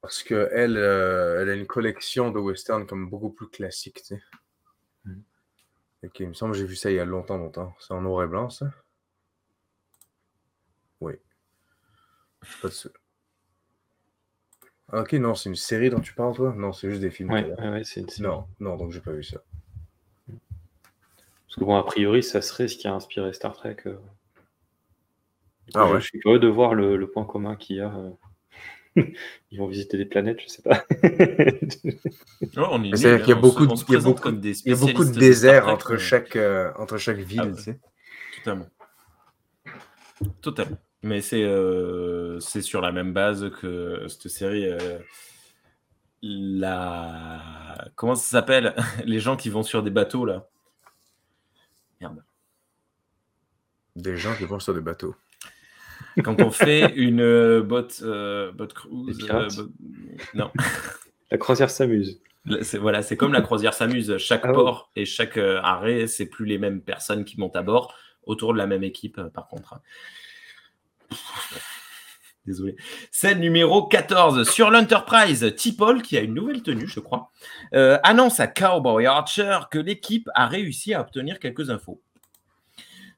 [0.00, 4.16] Parce que elle, euh, elle a une collection de western comme beaucoup plus classique, tu
[4.16, 4.22] sais.
[5.04, 5.20] Mm.
[6.18, 7.74] il me semble que j'ai vu ça il y a longtemps, longtemps.
[7.78, 8.66] C'est en noir et blanc, ça?
[11.00, 11.14] Oui.
[12.60, 12.92] Pas de
[14.92, 16.54] ok, non, c'est une série dont tu parles, toi?
[16.56, 17.30] Non, c'est juste des films.
[17.30, 18.28] Ouais, ouais, c'est une série.
[18.28, 19.38] Non, non, donc j'ai pas vu ça.
[20.28, 23.76] Parce que bon, a priori, ça serait ce qui a inspiré Star Trek.
[23.86, 23.98] Euh.
[25.74, 26.00] Ah ouais.
[26.00, 27.94] Je suis curieux de voir le, point commun qu'il y a.
[27.94, 28.10] Euh.
[29.50, 30.84] Ils vont visiter des planètes, je sais pas.
[32.70, 35.04] on est qu'il y a beaucoup, de, il y a beaucoup, il y a beaucoup
[35.04, 37.40] de déserts entre, chaque, euh, entre chaque ville.
[37.42, 37.80] Ah tu sais.
[38.36, 38.68] Totalement.
[40.40, 40.78] Totalement.
[41.02, 44.68] Mais c'est euh, c'est sur la même base que cette série.
[46.22, 47.88] la...
[47.94, 48.74] Comment ça s'appelle?
[49.04, 50.48] Les gens qui vont sur des bateaux, là.
[52.00, 52.22] Merde.
[53.96, 55.14] Des gens qui vont sur des bateaux.
[56.22, 59.18] Quand on fait une euh, botte, euh, cruise.
[59.30, 59.48] Euh,
[60.34, 60.50] non.
[61.30, 62.20] La croisière s'amuse.
[62.78, 64.18] Voilà, c'est comme la croisière s'amuse.
[64.18, 67.94] Chaque ah port et chaque arrêt, c'est plus les mêmes personnes qui montent à bord
[68.24, 69.80] autour de la même équipe, par contre.
[72.46, 72.76] Désolé.
[73.12, 74.50] Scène numéro 14.
[74.50, 77.30] Sur l'Enterprise, T-Paul, qui a une nouvelle tenue, je crois,
[77.72, 82.02] annonce à Cowboy Archer que l'équipe a réussi à obtenir quelques infos.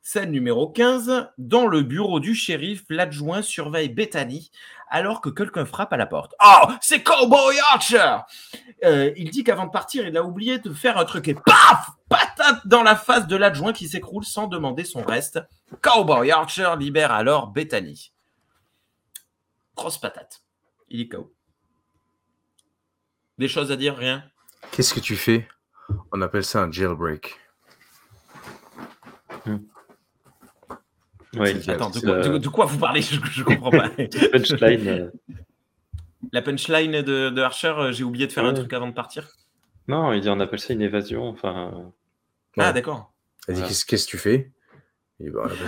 [0.06, 1.30] Scène numéro 15.
[1.38, 4.50] Dans le bureau du shérif, l'adjoint surveille Bethany
[4.90, 6.34] alors que quelqu'un frappe à la porte.
[6.44, 8.18] Oh, c'est Cowboy Archer
[8.84, 11.88] euh, Il dit qu'avant de partir, il a oublié de faire un truc et paf
[12.10, 15.40] Patate dans la face de l'adjoint qui s'écroule sans demander son reste.
[15.80, 18.12] Cowboy Archer libère alors Bethany.
[19.74, 20.42] Grosse patate.
[20.90, 21.32] Il est KO.
[23.38, 23.96] Des choses à dire?
[23.96, 24.22] Rien?
[24.70, 25.48] Qu'est-ce que tu fais?
[26.12, 27.40] On appelle ça un jailbreak.
[29.46, 29.56] Hmm.
[31.40, 33.02] Attends, de quoi, vous parlez?
[33.02, 33.88] Je ne comprends pas.
[34.32, 34.88] punchline.
[34.88, 35.10] Euh.
[36.32, 39.28] La punchline de, de Archer, euh, j'ai oublié de faire un truc avant de partir
[39.88, 41.28] Non, il dit on appelle ça une évasion.
[41.28, 41.92] Enfin...
[42.56, 43.12] Ah, d'accord.
[43.46, 44.50] Elle dit qu'est-ce que tu fais?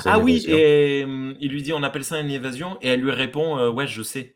[0.04, 3.12] Ah oui, et euh, il lui dit on appelle ça une évasion, et elle lui
[3.12, 4.34] répond ouais, je sais.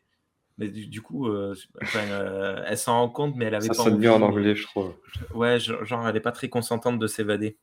[0.57, 3.75] Mais du, coup, elle s'en rend compte, mais elle avait ça pas.
[3.75, 4.95] Ça sonne bien en anglais, je crois.
[5.33, 7.57] Ouais, genre, elle n'est pas très consentante de s'évader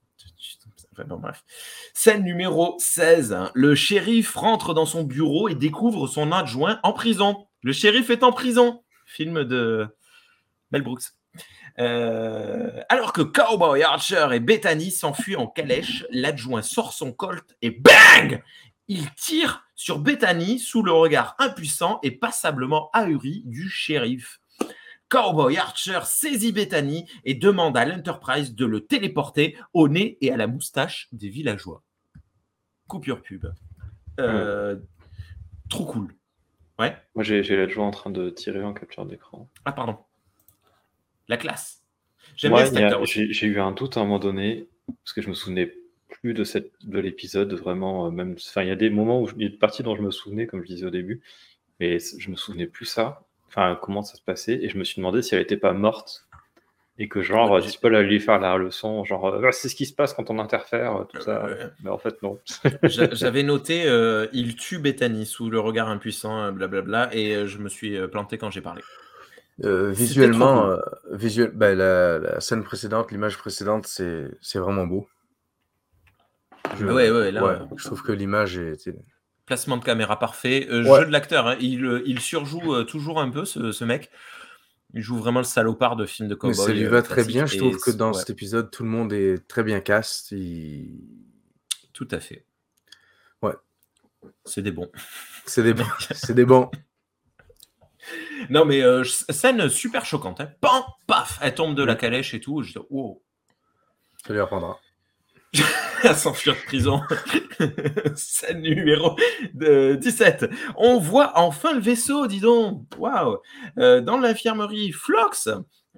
[1.95, 3.37] Scène numéro 16.
[3.55, 7.47] Le shérif rentre dans son bureau et découvre son adjoint en prison.
[7.63, 8.83] Le shérif est en prison.
[9.07, 9.89] Film de
[10.71, 11.05] Mel Brooks.
[11.79, 17.71] Euh, alors que Cowboy Archer et Bethany s'enfuient en calèche, l'adjoint sort son colt et
[17.71, 18.43] bang
[18.89, 24.38] Il tire sur Bethany sous le regard impuissant et passablement ahuri du shérif.
[25.09, 30.37] Cowboy Archer saisit Bethany et demande à l'Enterprise de le téléporter au nez et à
[30.37, 31.83] la moustache des villageois.
[32.87, 33.47] Coupure pub.
[34.21, 34.77] Euh,
[35.71, 36.15] trop cool.
[36.79, 36.97] Ouais.
[37.15, 39.49] Moi, j'ai l'adjoint en train de tirer en capture d'écran.
[39.65, 39.99] Ah, pardon.
[41.29, 41.83] La classe.
[42.37, 42.49] J'ai
[43.47, 45.75] eu un doute à un moment donné, parce que je me souvenais
[46.09, 48.07] plus de, cette, de l'épisode, vraiment.
[48.07, 49.97] Euh, même, enfin, il y a des moments où il y a des parties dont
[49.97, 51.23] je me souvenais, comme je disais au début,
[51.81, 54.97] mais je me souvenais plus ça enfin comment ça se passait, et je me suis
[54.97, 56.29] demandé si elle n'était pas morte
[57.01, 59.95] et que genre ouais, allait lui faire la leçon, genre euh, c'est ce qui se
[59.95, 61.47] passe quand on interfère, tout ça.
[61.85, 62.39] Mais en fait non.
[62.83, 67.47] J'avais noté euh, il tue Bethany sous le regard impuissant, blablabla, bla, bla, et euh,
[67.47, 68.83] je me suis planté quand j'ai parlé.
[69.59, 70.77] visuellement,
[71.13, 75.09] visuel, bah, la, scène précédente, l'image précédente, c'est vraiment beau.
[76.77, 78.91] Je, ouais, ouais, là, je trouve que l'image est,
[79.49, 80.69] Placement de caméra parfait.
[80.71, 81.01] Euh, Ouais.
[81.01, 81.47] Jeu de l'acteur.
[81.49, 81.57] hein.
[81.61, 84.11] Il, euh, il surjoue euh, toujours un peu, ce, ce mec.
[84.95, 86.55] Il joue vraiment le salopard de film de Mais cowboy.
[86.67, 87.47] ça lui va très bien.
[87.47, 90.31] Je trouve que dans ouais, cet épisode, tout le monde est très bien cast.
[90.33, 91.01] Il-
[91.93, 92.45] Tout à fait.
[93.43, 93.55] Ouais.
[94.45, 94.91] C'est des bons.
[95.47, 95.85] C'est des bons.
[96.13, 96.71] C'est des bons.
[98.49, 100.41] Non, mais euh, scène super choquante.
[100.41, 100.51] Hein.
[100.63, 102.63] Pam, paf, elle tombe de la calèche et tout.
[102.63, 103.23] Je dis, wow.
[104.27, 104.79] Ça lui apprendra.
[106.05, 107.03] à s'enfuir de prison.
[108.15, 109.17] Scène numéro
[109.55, 110.51] de 17.
[110.77, 112.83] On voit enfin le vaisseau, dis donc.
[112.97, 113.39] Waouh.
[113.79, 115.49] Euh, dans l'infirmerie, Flox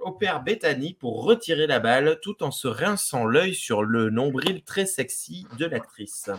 [0.01, 4.87] opère Bethany pour retirer la balle tout en se rinçant l'œil sur le nombril très
[4.87, 6.31] sexy de l'actrice.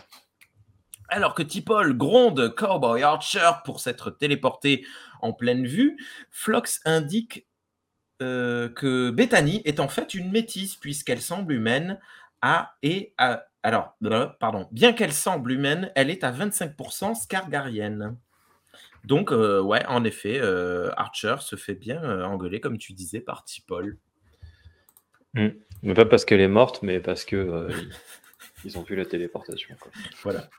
[1.10, 4.86] Alors que Tipol gronde Cowboy Archer pour s'être téléporté
[5.22, 5.98] en pleine vue,
[6.32, 7.46] Flox indique
[8.22, 12.00] euh, que Bethany est en fait une métisse puisqu'elle semble humaine
[12.42, 13.96] à et à alors
[14.40, 18.18] pardon bien qu'elle semble humaine elle est à 25% scargarienne
[19.04, 23.20] donc euh, ouais en effet euh, Archer se fait bien euh, engueuler comme tu disais
[23.20, 23.98] par Tipol
[25.34, 27.70] Mais pas parce qu'elle est morte, mais parce que
[28.66, 29.76] ils, ont vu la téléportation.
[29.80, 29.92] quoi.
[30.24, 30.50] voilà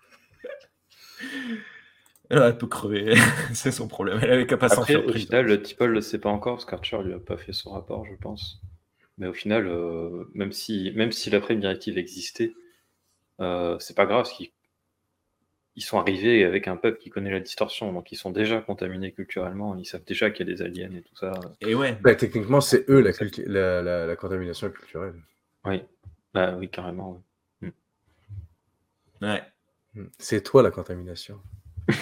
[2.32, 3.14] Euh, elle peut crever
[3.52, 6.18] c'est son problème elle avait qu'à pas Après, de au final, Tipol ne le sait
[6.18, 8.60] pas encore, parce qu'Archer lui a pas fait son rapport, je pense.
[9.18, 9.70] Mais au final,
[10.34, 12.54] même, si, même si la prime directive existait,
[13.40, 14.50] euh, c'est pas grave, qu'ils
[15.74, 19.12] ils sont arrivés avec un peuple qui connaît la distorsion, donc ils sont déjà contaminés
[19.12, 21.32] culturellement, ils savent déjà qu'il y a des aliens et tout ça.
[21.62, 25.14] et ouais Bah, techniquement, c'est eux la, culti- la, la- la contamination culturelle.
[25.64, 25.82] Oui,
[26.34, 27.22] bah oui, carrément.
[27.62, 27.70] oui.
[29.22, 29.42] ouais
[29.94, 30.06] Hmm.
[30.18, 31.38] C'est toi la contamination.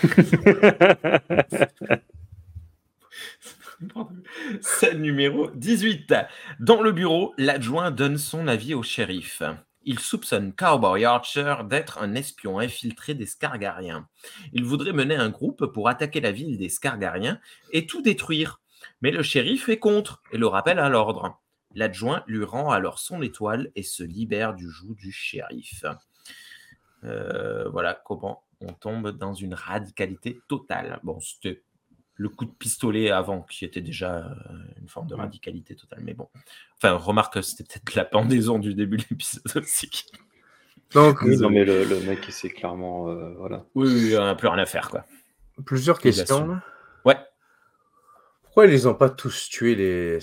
[4.61, 6.15] Scène numéro 18.
[6.61, 9.43] Dans le bureau, l'adjoint donne son avis au shérif.
[9.91, 14.07] Il soupçonne Cowboy Archer d'être un espion infiltré des Scargariens.
[14.53, 17.41] Il voudrait mener un groupe pour attaquer la ville des Scargariens
[17.73, 18.61] et tout détruire.
[19.03, 21.41] Mais le shérif est contre et le rappelle à l'ordre.
[21.75, 25.85] L'adjoint lui rend alors son étoile et se libère du joug du shérif.
[27.03, 31.01] Euh, voilà comment on tombe dans une radicalité totale.
[31.03, 31.65] Bon, c'était
[32.21, 34.35] le coup de pistolet avant, qui était déjà euh,
[34.83, 36.01] une forme de radicalité totale.
[36.03, 36.29] Mais bon,
[36.77, 39.91] enfin, remarque que c'était peut-être la pendaison du début de l'épisode aussi.
[40.93, 43.09] Donc, Oui, non, mais le, le mec, c'est clairement.
[43.09, 43.65] euh, voilà.
[43.75, 45.07] Oui, oui, on n'a plus rien à faire, quoi.
[45.65, 46.61] plusieurs questions.
[47.07, 47.17] Ouais.
[48.43, 50.19] Pourquoi ils les ont pas tous tués, les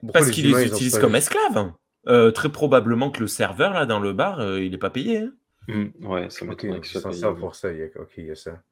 [0.00, 1.72] Pourquoi Parce qu'ils les utilisent pas- comme esclaves.
[2.06, 5.18] Euh, très probablement que le serveur, là, dans le bar, euh, il n'est pas payé.
[5.20, 5.32] hein.
[5.68, 7.00] Hum, ouais, ça Ok, m'étonnerait donc que ça
[7.34, 7.72] pour ça.
[7.72, 8.62] il y a- Ok, il y a ça.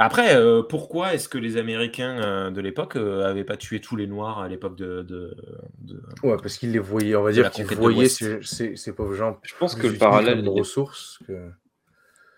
[0.00, 4.06] Après, euh, pourquoi est-ce que les Américains euh, de l'époque n'avaient pas tué tous les
[4.06, 5.36] Noirs à l'époque de, de-
[5.80, 8.76] de- Ouais, parce qu'ils les voyaient, on va De dire qu'ils de voyaient ces, ces,
[8.76, 9.38] ces pauvres gens.
[9.42, 11.18] Je pense que le parallèle, est- ressources.
[11.26, 11.50] Que...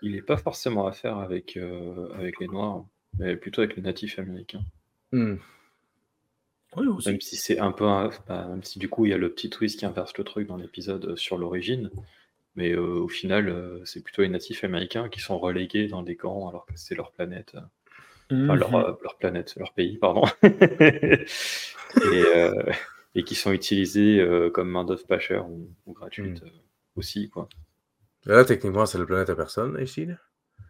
[0.01, 2.83] il n'est pas forcément à faire avec, euh, avec les Noirs,
[3.19, 4.61] mais plutôt avec les natifs américains.
[5.11, 5.35] Hmm.
[6.77, 7.09] Oui, aussi.
[7.09, 9.29] Même si c'est un peu, un- bah, même si du coup il y a le
[9.31, 11.91] petit twist qui inverse le truc dans l'épisode euh, sur l'origine,
[12.55, 16.15] mais euh, au final euh, c'est plutôt les natifs américains qui sont relégués dans des
[16.15, 17.59] camps alors que c'est leur planète, euh,
[18.45, 18.75] enfin, leur, Mhm.
[18.75, 22.51] euh, leur planète, leur pays, pardon, et, euh,
[23.15, 26.49] et qui sont utilisés euh, comme main d'œuvre pas chère ou, ou gratuite euh,
[26.95, 27.47] aussi quoi.
[28.25, 30.05] Là, techniquement, c'est la planète à personne, ici.
[30.05, 30.13] là.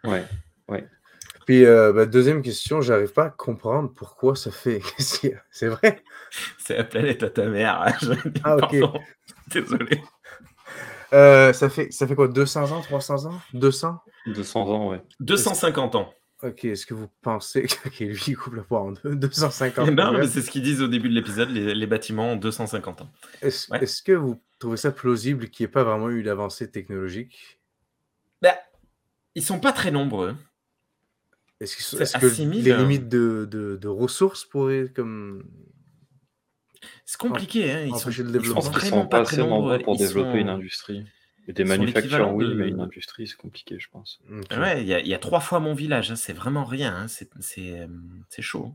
[0.06, 0.88] Ouais.
[1.46, 4.80] Puis, euh, bah, deuxième question, j'arrive pas à comprendre pourquoi ça fait.
[4.98, 5.44] Qu'est-ce qu'il y a?
[5.52, 6.02] C'est vrai?
[6.58, 7.82] C'est la planète à ta mère.
[7.82, 7.92] hein,
[8.46, 8.80] Ah, ok.
[8.80, 9.02] Pardon.
[9.48, 10.02] Désolé.
[11.14, 13.42] Euh, ça, fait, ça fait quoi 200 ans 300 ans?
[13.54, 15.02] 200 200 ans, ouais.
[15.20, 16.14] 250 ans.
[16.44, 19.88] Ok, est-ce que vous pensez que ok, lui, il coupe la poire en deux 250
[19.90, 20.14] Eh ben, ans?
[20.18, 23.12] mais c'est ce qu'ils disent au début de l'épisode, les, les bâtiments ont 250 ans.
[23.42, 23.84] Est-ce ouais.
[23.84, 27.60] est-ce que vous trouvez ça plausible qu'il n'y ait pas vraiment eu d'avancée technologique?
[28.42, 28.56] Bah,
[29.36, 30.36] ils sont pas très nombreux.
[31.60, 35.44] Est-ce que, les limites de, de, de ressources pourraient comme
[37.06, 37.86] C'est compliqué, hein.
[37.86, 38.62] Ils sont, le ils Je développement.
[38.62, 39.80] sont pense qu'ils vraiment sont pas pas très assez nombreux.
[39.80, 41.06] pour Ils développer sont- une industrie.
[41.48, 44.20] Et des manufactures, oui, de- mais une industrie, c'est compliqué, je pense.
[44.52, 46.96] Ouais, il y, a- il y a trois fois mon village, hein, c'est vraiment rien,
[46.96, 47.88] hein, c'est euh,
[48.30, 48.74] c'est chaud.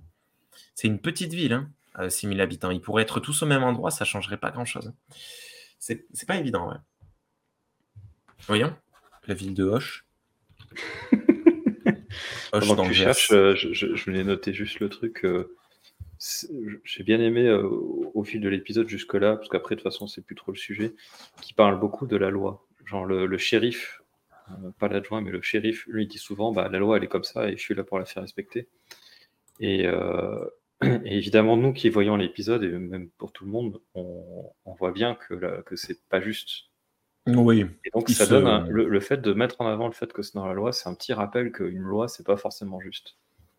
[0.75, 2.71] C'est une petite ville, hein, euh, 6000 habitants.
[2.73, 4.93] Ils pourraient être tous au même endroit, ça changerait pas grand-chose.
[5.79, 6.77] C'est pas évident, ouais.
[8.49, 8.75] Voyons,
[9.29, 10.05] la ville de Hoche.
[12.53, 15.25] Hoche Pendant que tu cherches, euh, je, je, je voulais noter juste le truc.
[15.25, 15.55] euh,
[16.85, 20.23] J'ai bien aimé euh, au fil de l'épisode jusque-là, parce qu'après, de toute façon, c'est
[20.25, 20.95] plus trop le sujet,
[21.43, 22.67] qui parle beaucoup de la loi.
[22.87, 24.03] Genre le, le shérif,
[24.51, 27.09] euh, pas l'adjoint, mais le shérif, lui, il dit souvent bah, la loi, elle est
[27.09, 28.69] comme ça et je suis là pour la faire respecter.
[29.61, 30.45] Et, euh,
[30.83, 34.93] et évidemment, nous qui voyons l'épisode, et même pour tout le monde, on, on voit
[34.93, 36.67] bien que, la- que c'est pas juste.
[37.27, 37.67] Oui.
[37.85, 40.13] Et donc, ça se- donne un- le, le fait de mettre en avant le fait
[40.13, 43.17] que c'est dans la loi, c'est un petit rappel qu'une loi, c'est pas forcément juste.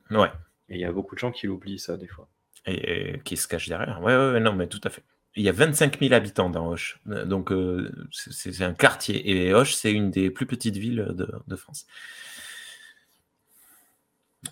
[0.09, 0.29] Ouais.
[0.69, 2.29] Et il y a beaucoup de gens qui l'oublient, ça, des fois.
[2.67, 4.01] Et, et qui se cache derrière.
[4.01, 5.03] Ouais, ouais, ouais, non, mais tout à fait.
[5.35, 6.99] Il y a 25 000 habitants dans Hoche.
[7.09, 9.29] Euh, Donc, euh, c'est un quartier.
[9.29, 11.85] Et Hoche, c'est une des plus petites villes de, de France.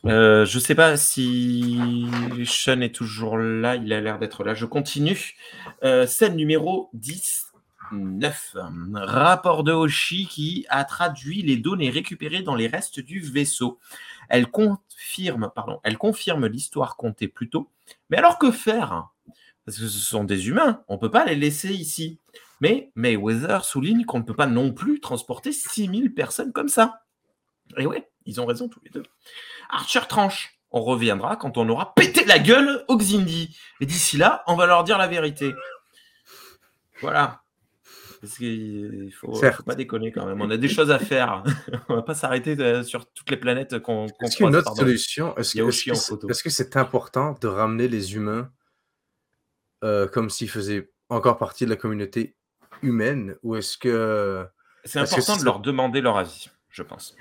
[0.05, 2.07] Euh, je sais pas si
[2.45, 3.76] Sean est toujours là.
[3.76, 4.53] Il a l'air d'être là.
[4.53, 5.36] Je continue.
[5.84, 6.89] Euh, scène numéro
[7.91, 8.57] 19.
[8.93, 13.79] Rapport de Hoshi qui a traduit les données récupérées dans les restes du vaisseau.
[14.29, 17.69] Elle confirme, pardon, elle confirme l'histoire contée plus tôt.
[18.09, 19.09] Mais alors que faire?
[19.65, 22.19] Parce que ce sont des humains, on ne peut pas les laisser ici.
[22.61, 27.01] Mais Mayweather souligne qu'on ne peut pas non plus transporter 6000 personnes comme ça.
[27.77, 29.03] Et ouais, ils ont raison tous les deux.
[29.69, 30.51] Archer tranche.
[30.71, 33.57] On reviendra quand on aura pété la gueule aux Xindi.
[33.79, 35.53] Et d'ici là, on va leur dire la vérité.
[37.01, 37.45] Voilà.
[38.26, 40.41] Parce qu'il faut, faut pas déconner quand même.
[40.41, 41.43] On a des choses à faire.
[41.89, 44.49] on va pas s'arrêter de- sur toutes les planètes qu'on qu'on Est-ce qu'il y a
[44.49, 44.82] une autre pardon.
[44.82, 45.36] solution?
[45.38, 45.53] Est-ce
[46.43, 48.51] que- c'est- important de ramener les humains
[49.84, 52.36] euh, comme s'ils faisaient encore partie de la communauté
[52.82, 53.36] humaine?
[53.43, 54.45] Ou est-ce que
[54.86, 57.15] C'est important de leur demander leur avis, je pense.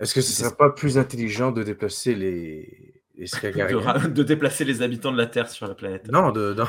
[0.00, 5.18] est-ce que ce serait pas plus intelligent de déplacer les De, déplacer les habitants de
[5.18, 6.08] la Terre sur la planète.
[6.10, 6.66] Non, de, non.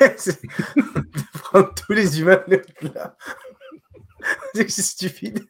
[0.00, 2.60] De prendre tous les humains de
[2.94, 3.16] là.
[4.54, 5.46] C'est stupide.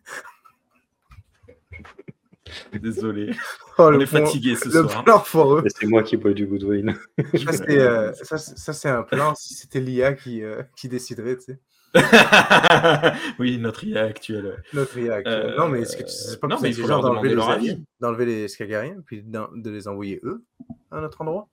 [2.72, 3.32] Désolé.
[3.78, 5.04] Oh, On le est plan- fatigué ce Le soir.
[5.04, 5.62] plan foireux.
[5.66, 6.94] Et c'est moi qui bois du Goodwin.
[7.34, 11.44] Ça, c'est euh, ça, c'est un plan si c'était l'IA qui, euh, qui déciderait, tu
[11.44, 11.58] sais.
[13.38, 14.62] oui, notre IA actuelle.
[14.72, 15.50] Notre IA actuelle.
[15.50, 17.84] Euh, non, mais est-ce que c'est pas non, mais il faut d'enlever les avis.
[18.00, 20.44] d'enlever les Skagariens, puis de les envoyer eux
[20.90, 21.48] à notre endroit?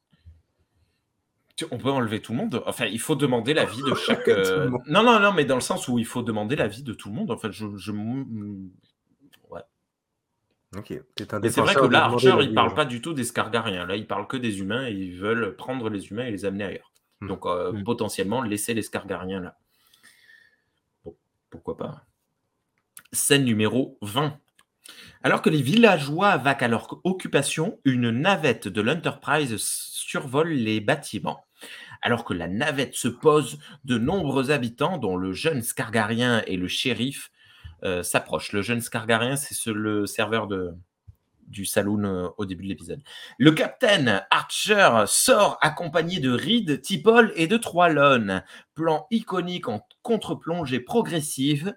[1.55, 2.63] Tu- On peut enlever tout le monde?
[2.65, 4.27] Enfin, il faut demander l'avis de chaque.
[4.27, 4.69] Euh.
[4.87, 7.15] Non, non, non, mais dans le sens où il faut demander l'avis de tout le
[7.15, 7.29] monde.
[7.31, 7.65] En fait, je.
[7.77, 7.91] je...
[7.91, 9.61] Ouais.
[10.75, 10.99] Ok.
[11.17, 12.75] C'est vrai que là, Archer, il parle gens.
[12.75, 13.85] pas du tout des Scargariens.
[13.85, 16.63] Là, il parle que des humains et ils veulent prendre les humains et les amener
[16.63, 16.91] ailleurs.
[17.21, 17.27] Hmm.
[17.27, 17.83] Donc, euh, Hmm.
[17.83, 19.55] potentiellement, laisser les Scargariens là.
[21.53, 22.07] Pourquoi pas.
[23.11, 24.39] Scène numéro 20.
[25.21, 31.45] Alors que les villageois vaquent à leur occupation, une navette de l'Enterprise survole les bâtiments.
[32.01, 36.67] Alors que la navette se pose, de nombreux habitants, dont le jeune Scargarien et le
[36.67, 37.29] shérif,
[37.83, 38.51] euh, s'approchent.
[38.51, 40.71] Le jeune Scargarien, c'est ce- le serveur de,
[41.53, 43.01] du saloon euh, au début de l'épisode.
[43.37, 48.41] Le capitaine Archer sort accompagné de Reed, Tipol et de Troilon.
[48.75, 51.73] Plan iconique en contre-plongée progressive.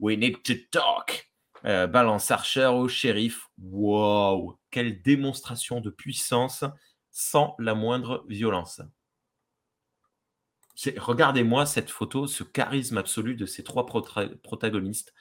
[0.00, 1.30] We need to talk.
[1.66, 3.48] Euh, balance Archer au shérif.
[3.58, 6.64] Wow, quelle démonstration de puissance
[7.10, 8.82] sans la moindre violence.
[10.98, 15.14] Regardez-moi cette photo, ce charisme absolu de ces trois protagonistes.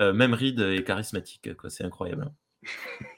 [0.00, 1.48] Euh, même Reed est charismatique.
[1.68, 2.32] C'est incroyable.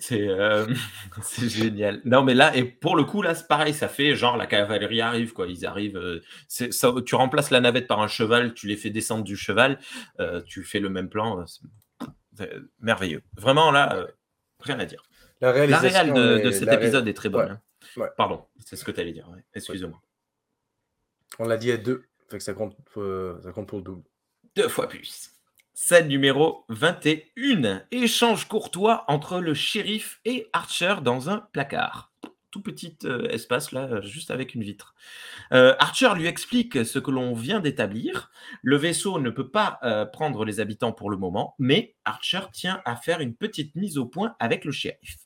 [0.00, 0.66] c'est euh,
[1.22, 2.00] c'est génial.
[2.04, 5.00] Non, mais là, et pour le coup, là, c'est pareil, ça fait genre la cavalerie
[5.00, 5.46] arrive, quoi.
[5.46, 5.96] Ils arrivent.
[5.96, 9.78] euh, ça, tu remplaces la navette par un cheval, tu les fais descendre du cheval,
[10.20, 11.44] euh, tu fais le même plan.
[12.80, 13.22] merveilleux.
[13.36, 14.06] Vraiment, là,
[14.60, 15.02] rien à dire.
[15.40, 17.46] La La réal de, cet la ré- épisode est très bonne.
[17.46, 17.60] Ouais, hein.
[18.00, 18.08] ouais.
[18.16, 19.28] Pardon, c'est ce que tu allais dire.
[19.30, 19.44] ouais.
[19.54, 20.00] Excuse-moi.
[21.38, 22.04] On l'a dit à deux.
[22.28, 22.76] Fait que ça compte,
[23.42, 24.02] ça compte pour le double.
[24.56, 25.30] Deux fois plus.
[25.78, 27.82] Scène numéro 21.
[27.90, 32.10] Échange courtois entre le shérif et Archer dans un placard.
[32.50, 34.94] Tout petit euh, espace là, juste avec une vitre.
[35.52, 38.30] Euh, Archer lui explique ce que l'on vient d'établir.
[38.62, 42.80] Le vaisseau ne peut pas euh, prendre les habitants pour le moment, mais Archer tient
[42.86, 45.18] à faire une petite mise au point avec le shérif.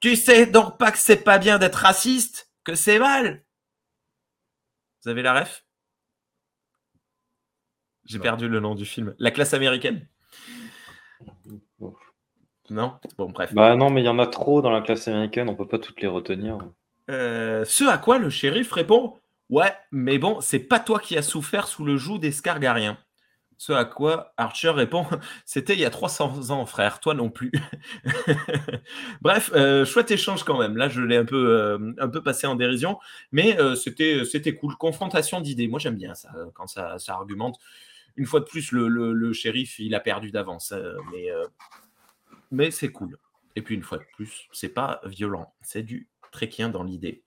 [0.00, 3.42] Tu sais donc pas que c'est pas bien d'être raciste, que c'est mal?
[5.02, 5.64] Vous avez la ref?
[8.04, 9.14] J'ai perdu le nom du film.
[9.18, 10.06] La classe américaine?
[12.70, 12.94] Non?
[13.18, 13.54] Bon, bref.
[13.54, 15.78] Bah non, mais il y en a trop dans la classe américaine, on peut pas
[15.78, 16.58] toutes les retenir.
[17.10, 19.18] Euh, ce à quoi le shérif répond
[19.50, 22.96] Ouais, mais bon, c'est pas toi qui as souffert sous le joug des Scargariens.
[23.58, 25.06] Ce à quoi Archer répond
[25.44, 27.52] C'était il y a 300 ans, frère, toi non plus.
[29.20, 30.76] Bref, euh, chouette échange quand même.
[30.76, 32.98] Là, je l'ai un peu, euh, un peu passé en dérision,
[33.30, 34.74] mais euh, c'était, cool.
[34.76, 35.68] Confrontation d'idées.
[35.68, 37.60] Moi, j'aime bien ça, quand ça, ça argumente.
[38.16, 41.46] Une fois de plus, le, shérif, il a perdu d'avance, euh, mais, euh,
[42.50, 43.18] mais c'est cool.
[43.56, 47.22] Et puis, une fois de plus, c'est pas violent, c'est du tréquien dans l'idée.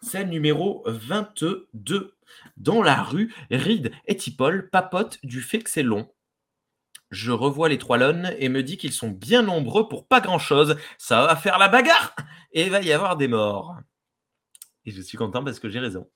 [0.00, 2.14] Scène numéro 22.
[2.56, 6.12] Dans la rue, Reed et Tipol papotent du fait que c'est long.
[7.10, 10.76] Je revois les trois lônes et me dis qu'ils sont bien nombreux pour pas grand-chose.
[10.98, 12.14] Ça va faire la bagarre
[12.52, 13.76] et il va y avoir des morts.
[14.84, 16.08] Et je suis content parce que j'ai raison.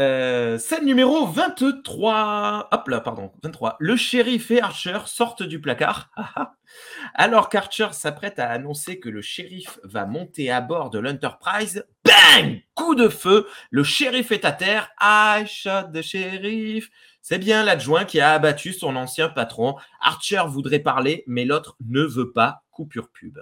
[0.00, 2.68] Euh, scène numéro 23.
[2.72, 3.76] Hop là, pardon, 23.
[3.78, 6.10] Le shérif et Archer sortent du placard.
[7.14, 12.60] Alors qu'Archer s'apprête à annoncer que le shérif va monter à bord de l'Enterprise, bang
[12.74, 14.90] Coup de feu, le shérif est à terre.
[15.00, 16.90] I shot the shérif.
[17.22, 19.76] C'est bien l'adjoint qui a abattu son ancien patron.
[20.00, 22.64] Archer voudrait parler, mais l'autre ne veut pas.
[22.72, 23.38] Coupure pub.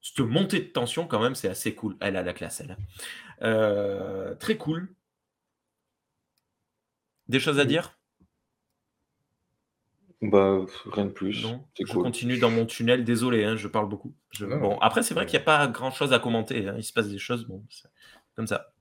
[0.00, 1.96] Cette montée de tension, quand même, c'est assez cool.
[2.00, 2.76] Elle a la classe, elle.
[3.42, 4.94] Euh, très cool.
[7.28, 7.98] Des choses à dire?
[10.20, 11.44] Bah, rien de plus.
[11.44, 13.04] Non, je continue dans mon tunnel.
[13.04, 14.14] Désolé, hein, je parle beaucoup.
[14.40, 16.66] Bon, après, c'est vrai qu'il n'y a pas grand chose à commenter.
[16.66, 16.74] Hein.
[16.76, 17.64] Il se passe des choses, bon,
[18.34, 18.72] comme ça.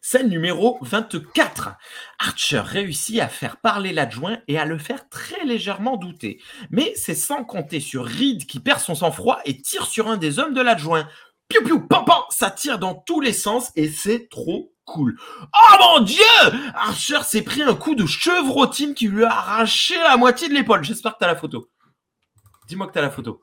[0.00, 1.70] Scène numéro 24.
[2.18, 6.40] Archer réussit à faire parler l'adjoint et à le faire très légèrement douter.
[6.70, 10.38] Mais c'est sans compter sur Reed qui perd son sang-froid et tire sur un des
[10.38, 11.08] hommes de l'adjoint.
[11.48, 15.16] Piou piou, pam pam, ça tire dans tous les sens et c'est trop cool.
[15.42, 16.22] Oh mon dieu
[16.74, 20.84] Archer s'est pris un coup de chevrotine qui lui a arraché la moitié de l'épaule.
[20.84, 21.68] J'espère que t'as la photo.
[22.68, 23.42] Dis-moi que t'as la photo.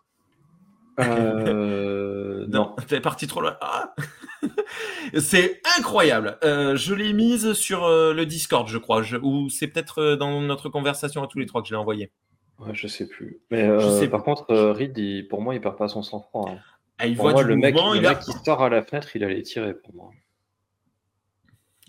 [0.99, 2.45] Euh...
[2.49, 2.75] non.
[2.87, 3.57] T'es parti trop loin.
[3.61, 3.93] Ah.
[5.17, 6.37] c'est incroyable.
[6.43, 9.01] Euh, je l'ai mise sur euh, le Discord, je crois.
[9.21, 12.11] Ou c'est peut-être euh, dans notre conversation à tous les trois que je l'ai envoyé.
[12.59, 13.41] Ouais, je sais plus.
[13.49, 13.67] Mais
[13.99, 16.49] sais par contre, Reed, pour moi, il perd pas son sang-froid.
[16.49, 16.59] Hein.
[16.99, 19.73] Ah, il voit le mec, le mec qui sort à la fenêtre, il allait tirer
[19.73, 20.11] pour moi.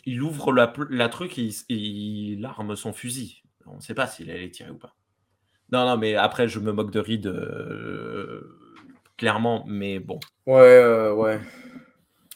[0.07, 3.43] Il ouvre la, truc et il, arme son fusil.
[3.67, 4.95] On ne sait pas s'il allait tirer ou pas.
[5.73, 7.33] Non, non, mais après, je me moque de Reed,
[9.17, 10.21] clairement, mais bon.
[10.47, 11.41] Ouais, ouais.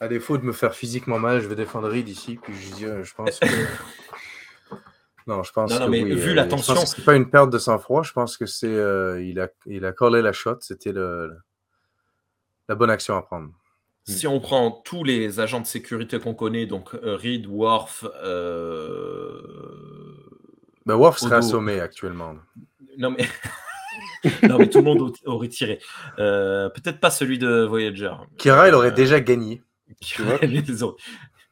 [0.00, 2.38] À défaut de me faire physiquement mal, je vais défendre Reed ici.
[2.40, 3.46] Puis je, dis, euh, je pense que.
[5.26, 6.76] non, je pense non, mais vu la tension.
[6.86, 8.02] C'est pas une perte de sang-froid.
[8.04, 8.68] Je pense que c'est.
[8.68, 10.58] Euh, il, a, il a collé la shot.
[10.60, 11.36] C'était le,
[12.68, 13.50] la bonne action à prendre.
[14.04, 18.06] Si on prend tous les agents de sécurité qu'on connaît, donc euh, Reed, Worf.
[18.24, 19.42] Euh...
[20.86, 22.36] Ben, Worf serait assommé actuellement.
[22.96, 23.26] Non, mais.
[24.48, 25.78] non, mais tout le monde aurait tiré.
[26.16, 28.14] Peut-être pas celui de Voyager.
[28.38, 29.62] Kira, il aurait déjà gagné.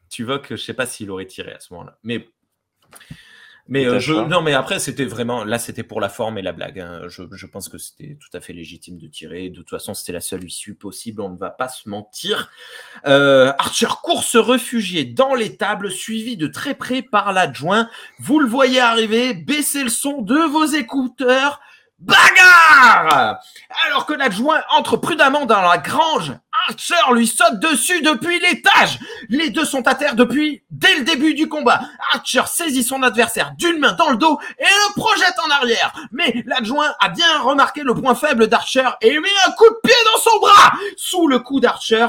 [0.09, 1.97] Tu vois, que je sais pas s'il aurait tiré à ce moment-là.
[2.01, 2.29] Mais,
[3.69, 5.43] mais euh, je, non, mais après, c'était vraiment.
[5.43, 6.79] Là, c'était pour la forme et la blague.
[6.79, 7.01] Hein.
[7.07, 9.49] Je, pense que c'était tout à fait légitime de tirer.
[9.49, 11.21] De toute façon, c'était la seule issue possible.
[11.21, 12.49] On ne va pas se mentir.
[13.05, 17.89] Euh, Archer court se réfugier dans l'étable, suivi de très près par l'adjoint.
[18.19, 19.33] Vous le voyez arriver.
[19.33, 21.59] Baissez le son de vos écouteurs.
[21.99, 23.39] Bagarre
[23.87, 26.33] Alors que l'adjoint entre prudemment dans la grange,
[26.67, 28.99] Archer lui saute dessus depuis l'étage.
[29.29, 31.81] Les deux sont à terre depuis dès le début du combat.
[32.13, 35.93] Archer saisit son adversaire d'une main dans le dos et le projette en arrière.
[36.11, 39.95] Mais l'adjoint a bien remarqué le point faible d'Archer et met un coup de pied
[40.13, 40.73] dans son bras.
[40.97, 42.07] Sous le coup d'Archer,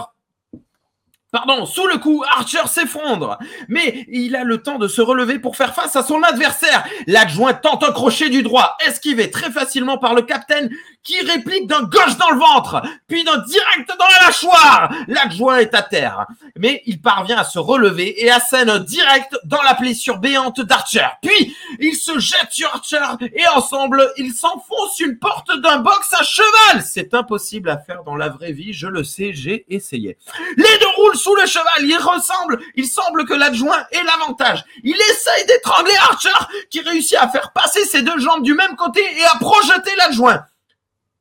[1.30, 5.56] Pardon, sous le coup, Archer s'effondre, mais il a le temps de se relever pour
[5.56, 6.84] faire face à son adversaire.
[7.06, 10.70] L'adjoint tente un crochet du droit, esquivé très facilement par le capitaine
[11.02, 14.90] qui réplique d'un gauche dans le ventre, puis d'un direct dans la mâchoire.
[15.06, 16.26] L'adjoint est à terre,
[16.56, 21.06] mais il parvient à se relever et assène un direct dans la blessure béante d'Archer.
[21.22, 26.22] Puis, il se jette sur Archer et ensemble, ils s'enfoncent une porte d'un box à
[26.22, 26.82] cheval.
[26.82, 30.16] C'est impossible à faire dans la vraie vie, je le sais, j'ai essayé.
[30.56, 31.80] Les deux roulent sous le cheval.
[31.80, 34.64] Il ressemble, il semble que l'adjoint ait l'avantage.
[34.82, 36.30] Il essaye d'étrangler Archer,
[36.70, 40.44] qui réussit à faire passer ses deux jambes du même côté et à projeter l'adjoint.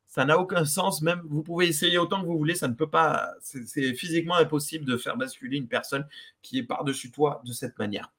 [0.08, 2.89] Ça n'a aucun sens, même vous pouvez essayer autant que vous voulez, ça ne peut
[2.89, 6.08] pas, c'est physiquement impossible de faire basculer une personne
[6.41, 8.12] qui est par-dessus toi de cette manière.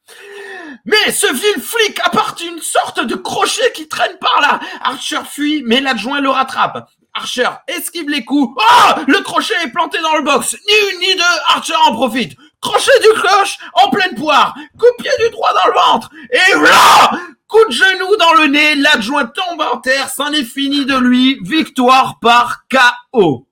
[0.84, 4.60] Mais ce vil flic apporte une sorte de crochet qui traîne par là.
[4.82, 6.88] Archer fuit, mais l'adjoint le rattrape.
[7.18, 8.54] Archer esquive les coups.
[8.56, 10.56] Oh Le crochet est planté dans le box.
[10.66, 12.36] Ni une ni deux, Archer en profite.
[12.60, 14.54] Crochet du cloche en pleine poire.
[14.78, 16.10] Coup de pied du droit dans le ventre.
[16.30, 17.10] Et voilà
[17.48, 21.38] Coup de genou dans le nez, l'adjoint tombe en terre, c'en est fini de lui.
[21.42, 23.48] Victoire par KO.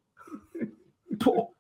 [1.19, 1.55] Pour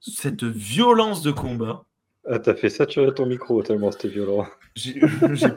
[0.00, 1.84] cette violence de combat.
[2.28, 4.46] Ah, t'as fait saturer ton micro tellement c'était violent.
[4.74, 5.50] J'ai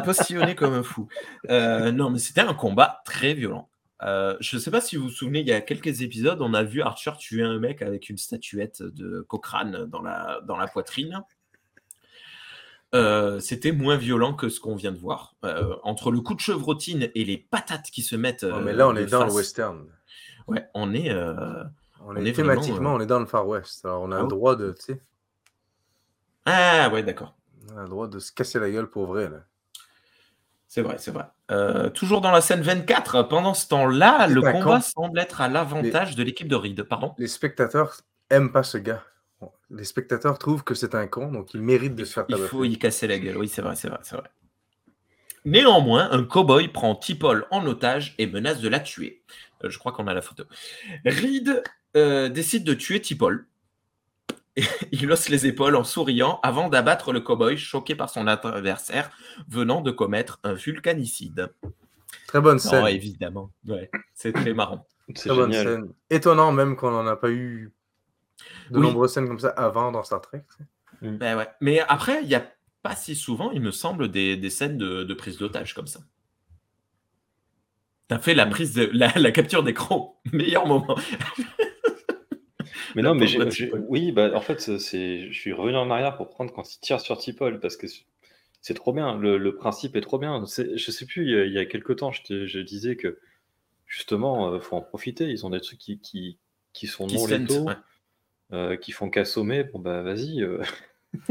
[0.00, 1.08] postillonné comme un fou.
[1.50, 3.68] Euh, non, mais c'était un combat très violent.
[4.04, 6.52] Euh, je ne sais pas si vous vous souvenez, il y a quelques épisodes, on
[6.52, 10.66] a vu Archer tuer un mec avec une statuette de Cochrane dans la, dans la
[10.66, 11.22] poitrine.
[12.94, 15.34] Euh, c'était moins violent que ce qu'on vient de voir.
[15.44, 18.44] Euh, entre le coup de chevrotine et les patates qui se mettent.
[18.44, 19.86] mais là, on est dans le western.
[20.46, 21.12] Ouais, on est.
[22.00, 23.84] on, est, thématiquement, on est dans le Far West.
[23.84, 24.74] Alors, on a le ah droit de.
[26.44, 27.34] Ah, ouais, d'accord.
[27.72, 29.44] On a le droit de se casser la gueule pour vrai, là.
[30.68, 31.24] C'est vrai, c'est vrai.
[31.50, 36.16] Euh, toujours dans la scène 24, pendant ce temps-là, le combat semble être à l'avantage
[36.16, 36.82] de l'équipe de Reed.
[36.84, 37.14] Pardon?
[37.18, 39.02] Les spectateurs aiment pas ce gars.
[39.70, 42.64] Les spectateurs trouvent que c'est un con, donc il mérite de se faire Il faut
[42.64, 43.36] y casser la gueule.
[43.36, 44.30] Oui, c'est vrai, c'est vrai, c'est vrai.
[45.44, 49.22] Néanmoins, un cow-boy prend Tipol en otage et menace de la tuer.
[49.62, 50.44] Euh, je crois qu'on a la photo.
[51.04, 51.62] Reed
[51.96, 53.46] euh, décide de tuer Tipol.
[54.92, 59.10] Il hausse les épaules en souriant avant d'abattre le cow-boy choqué par son adversaire
[59.48, 61.52] venant de commettre un vulcanicide.
[62.28, 62.86] Très bonne Non, scène.
[62.86, 63.50] évidemment.
[63.66, 64.86] Ouais, c'est très marrant.
[65.14, 65.92] C'est Très bonne scène.
[66.10, 67.72] Étonnant même qu'on n'en a pas eu
[68.70, 68.82] de Oui.
[68.82, 70.44] nombreuses scènes comme ça avant dans Star Trek.
[70.56, 70.64] sais.
[71.10, 71.48] Ben ouais.
[71.60, 72.46] Mais après, il n'y a
[72.82, 76.00] pas si souvent, il me semble, des, des scènes de, de prise d'otage comme ça.
[78.08, 80.96] T'as fait la prise de la, la capture d'écran meilleur moment.
[82.94, 83.26] Mais non, mais
[83.88, 87.00] oui, bah, en fait, c'est- je suis revenu en arrière pour prendre quand il tire
[87.00, 87.86] sur Tipol parce que
[88.60, 89.16] c'est trop bien.
[89.18, 90.44] Le, le principe est trop bien.
[90.46, 92.58] C'est- Je sais plus, il y a, il y a quelques temps, je, te- je
[92.60, 93.18] disais que
[93.86, 95.26] justement, euh, faut en profiter.
[95.30, 96.38] Ils ont des trucs qui, qui,
[96.72, 97.76] qui sont Qui non ouais.
[98.52, 99.64] euh, qui font qu'assommer.
[99.64, 100.42] Bon, bah, vas-y.
[100.42, 100.62] euh.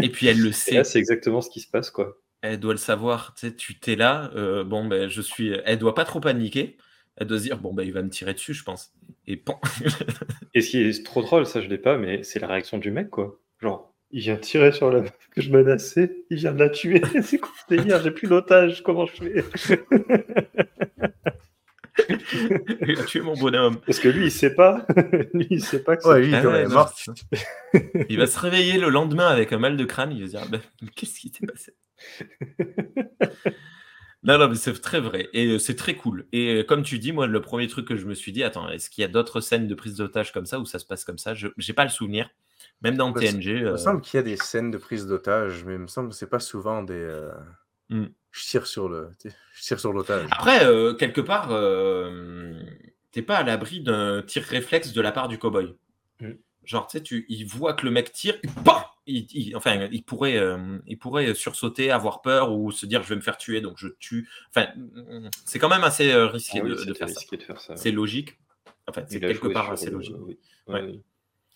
[0.02, 0.76] Et puis elle le Et sait.
[0.76, 2.18] là, c'est exactement ce qui se passe, quoi.
[2.42, 3.34] Elle doit le savoir.
[3.36, 4.32] Tu sais, tu t'es là.
[4.36, 5.54] euh, bon, ben, je suis.
[5.66, 6.78] Elle doit pas trop paniquer.
[7.18, 8.92] Elle doit se dire bon, ben, il va me tirer dessus, je pense.
[9.28, 9.60] Et pan.
[10.56, 12.92] Et ce qui est trop drôle, ça, je l'ai pas, mais c'est la réaction du
[12.92, 13.40] mec, quoi.
[13.62, 17.02] Genre, il vient tirer sur la meuf que je menaçais, il vient de la tuer.
[17.24, 18.02] c'est quoi ce délire?
[18.04, 19.44] J'ai plus d'otage, comment je fais?
[22.88, 23.80] Il a tué mon bonhomme.
[23.82, 24.86] Parce que lui, il sait pas.
[25.34, 26.92] lui, il sait pas que Ouais, c'est- lui, Ah ouais, mort.
[28.10, 30.12] Il va se réveiller le lendemain avec un mal de crâne.
[30.12, 30.60] Il va se dire Ben,
[30.96, 31.74] qu'est-ce qui s'est passé?
[34.24, 35.30] Non, non, mais c'est très vrai.
[35.34, 36.26] Et euh, c'est très cool.
[36.32, 38.70] Et euh, comme tu dis, moi, le premier truc que je me suis dit, attends,
[38.70, 41.04] est-ce qu'il y a d'autres scènes de prise d'otage comme ça où ça se passe
[41.04, 41.34] comme ça?
[41.34, 42.30] Je n'ai pas le souvenir.
[42.82, 43.46] Même dans Bah, TNG.
[43.46, 45.88] Il euh, me semble qu'il y a des scènes de prise d'otage, mais il me
[45.88, 46.94] semble que c'est pas souvent des.
[46.94, 47.32] euh,
[47.90, 48.06] Hmm.
[48.32, 49.10] Je tire sur le.
[49.22, 50.26] tu sais, Je tire sur l'otage.
[50.32, 52.64] Après, euh, quelque part, euh,
[53.12, 55.76] t'es pas à l'abri d'un tir réflexe de la part du cowboy.
[56.22, 56.32] Mm.
[56.66, 59.88] Genre, tu sais, tu, il voit que le mec tire, il, pam il, il- enfin,
[59.92, 63.38] il pourrait, euh, il pourrait sursauter, avoir peur ou se dire je vais me faire
[63.38, 64.30] tuer, donc je tue.
[64.50, 64.68] Enfin,
[65.46, 67.20] c'est quand même assez euh, risqué Ah oui, de, de c'était faire ça.
[67.20, 67.76] risqué de faire ça.
[67.76, 68.38] C'est logique.
[68.88, 70.16] Enfin, c'est quelque part assez le- logique.
[70.20, 70.38] oui.
[70.68, 70.82] Ouais.
[70.82, 71.00] Ouais.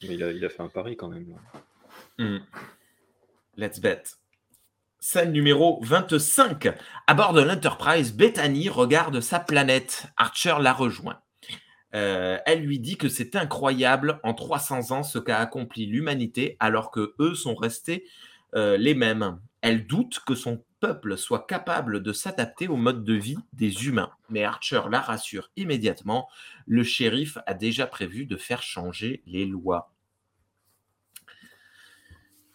[0.04, 1.26] Mais il a, il a fait un pari quand même.
[1.30, 1.60] là.
[2.24, 2.40] Hmm.
[3.56, 4.04] Let's bet.
[5.00, 6.68] Scène numéro 25.
[7.08, 10.06] À bord de l'Enterprise, Bethany regarde sa planète.
[10.18, 11.20] Archer la rejoint.
[11.98, 16.92] Euh, elle lui dit que c'est incroyable en 300 ans ce qu'a accompli l'humanité alors
[16.92, 18.06] que eux sont restés
[18.56, 19.40] euh, les mêmes.
[19.62, 24.12] Elle doute que son peuple soit capable de s'adapter au mode de vie des humains.
[24.30, 26.30] Mais Archer la rassure immédiatement.
[26.68, 29.92] Le shérif a déjà prévu de faire changer les lois.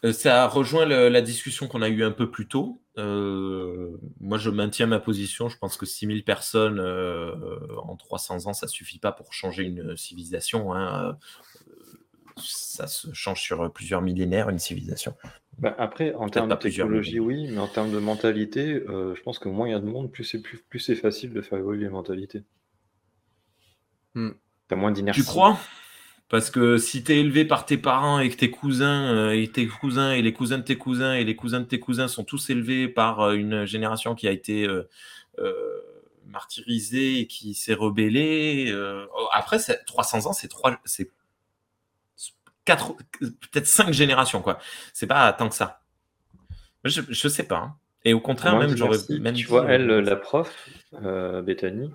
[0.04, 2.81] Euh, Ça rejoint la discussion qu'on a eue un peu plus tôt.
[2.98, 5.48] Euh, moi, je maintiens ma position.
[5.48, 7.34] Je pense que 6000 personnes euh,
[7.82, 10.74] en 300 ans, ça suffit pas pour changer une civilisation.
[10.74, 11.18] hein.
[12.36, 15.14] Ça se change sur plusieurs millénaires, une civilisation.
[15.58, 19.38] Bah, après, en termes de technologie, oui, mais en termes de mentalité, euh, je pense
[19.38, 21.58] que moins il y a de monde, plus c'est plus, plus c'est facile de faire
[21.58, 22.42] évoluer les mentalités.
[24.14, 24.30] Hmm.
[24.68, 25.20] T'as moins d'inertie.
[25.20, 25.58] Tu crois?
[26.32, 29.48] Parce que si tu es élevé par tes parents et que tes cousins euh, et
[29.52, 32.24] tes cousins et les cousins de tes cousins et les cousins de tes cousins sont
[32.24, 34.88] tous élevés par euh, une génération qui a été euh,
[35.40, 35.52] euh,
[36.28, 41.10] martyrisée et qui s'est rebellée, euh, après c'est- 300 ans, c'est trois, c'est
[42.64, 44.58] quatre, peut-être cinq générations quoi.
[44.94, 45.82] C'est pas tant que ça.
[46.84, 47.58] Je, je sais pas.
[47.58, 47.76] hein.
[48.06, 50.50] Et au contraire, même j'aurais même Tu vois, elle, la prof,
[50.92, 51.90] Bethany,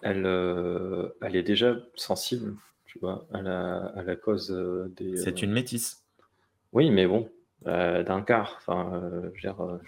[0.00, 0.26] elle,
[1.20, 2.54] elle est déjà sensible,
[2.90, 5.16] tu vois, à la, à la cause euh, des.
[5.16, 6.04] c'est euh, une métisse.
[6.72, 7.30] Oui, mais bon,
[7.66, 8.56] euh, d'un quart.
[8.58, 9.80] Enfin, je veux dire,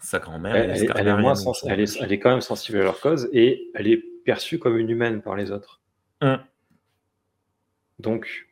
[0.00, 2.12] Sa grand-mère, elle, elle est elle est- elle est moins scarlarienne, sens- elle est, elle
[2.12, 5.34] est quand même sensible à leur cause et elle est perçue comme une humaine par
[5.34, 5.80] les autres.
[6.20, 6.38] Hum.
[7.98, 8.48] Donc,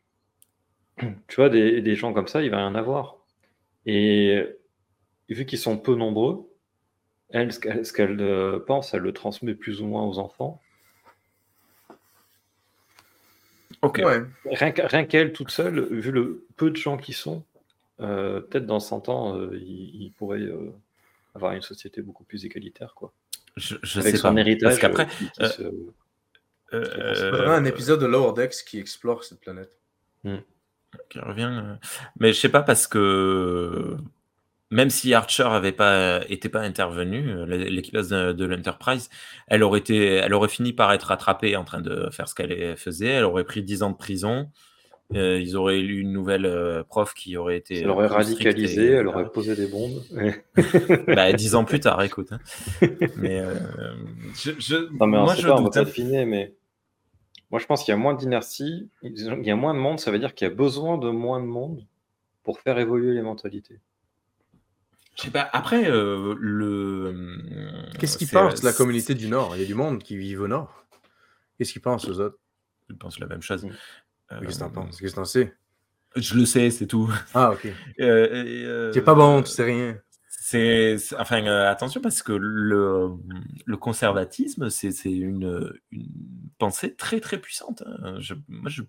[0.98, 3.18] tu vois, des, des gens comme ça, il va y en avoir.
[3.84, 4.42] Et
[5.28, 6.50] vu qu'ils sont peu nombreux,
[7.28, 10.60] elle, ce qu'elle pense, elle le transmet plus ou moins aux enfants.
[13.86, 14.02] Ok.
[14.04, 14.22] Ouais.
[14.44, 17.42] Rien qu'elle toute seule, vu le peu de gens qui sont,
[18.00, 20.72] euh, peut-être dans 100 ans, euh, il, il pourrait euh,
[21.34, 23.12] avoir une société beaucoup plus égalitaire, quoi.
[23.56, 24.40] Je, je Avec sais son pas.
[24.40, 24.68] héritage.
[24.68, 25.06] Parce qu'après,
[25.40, 25.70] euh,
[26.74, 29.76] euh, euh, vraiment un épisode de Lower Decks qui explore cette planète.
[31.08, 31.50] qui revient.
[31.62, 31.74] euh,
[32.20, 33.96] Mais je sais pas parce que
[34.70, 39.08] même si Archer avait pas était pas intervenu, euh, l'équipage de, de l'Enterprise,
[39.48, 42.76] elle aurait été, elle aurait fini par être attrapée en train de faire ce qu'elle
[42.76, 43.06] faisait.
[43.08, 44.50] Elle aurait pris 10 ans de prison.
[45.14, 47.78] Euh, ils auraient eu une nouvelle euh, prof qui aurait été.
[47.82, 50.02] Elle aurait radicalisé, et- elle aurait posé des bombes.
[51.06, 52.32] Bah, 10 ans plus tard, écoute.
[52.32, 52.40] hein.
[53.16, 53.54] Mais euh,
[54.34, 55.74] je, je- Non, mais on moi sait je pas, on va doute.
[55.74, 55.84] pas hein.
[55.84, 56.54] deviner, mais
[57.52, 60.10] Moi, je pense qu'il y a moins d'inertie, il y a moins de monde, ça
[60.10, 61.86] veut dire qu'il y a besoin de moins de monde
[62.42, 63.78] pour faire évoluer les mentalités.
[65.16, 65.48] Je sais pas.
[65.52, 67.38] Après, euh, le.
[67.98, 69.56] Qu'est-ce qu'ils pensent, euh, la communauté du Nord?
[69.56, 70.86] Il y a du monde qui vit au Nord.
[71.56, 72.38] Qu'est-ce qu'ils pensent aux autres?
[72.90, 73.66] Je pense la même chose.
[74.32, 75.00] Euh, Qu'est-ce que t'en penses?
[75.00, 75.56] Qu'est-ce que t'en sais?
[76.16, 77.10] Je le sais, c'est tout.
[77.34, 77.66] Ah, ok.
[78.00, 79.98] Euh, euh, C'est pas bon, tu sais rien.
[80.28, 83.08] C'est, enfin, euh, attention parce que le,
[83.64, 86.08] le conservatisme, c'est, c'est une, une
[86.58, 87.82] pensée très très puissante.
[87.86, 88.16] hein.
[88.20, 88.82] Je, moi, je,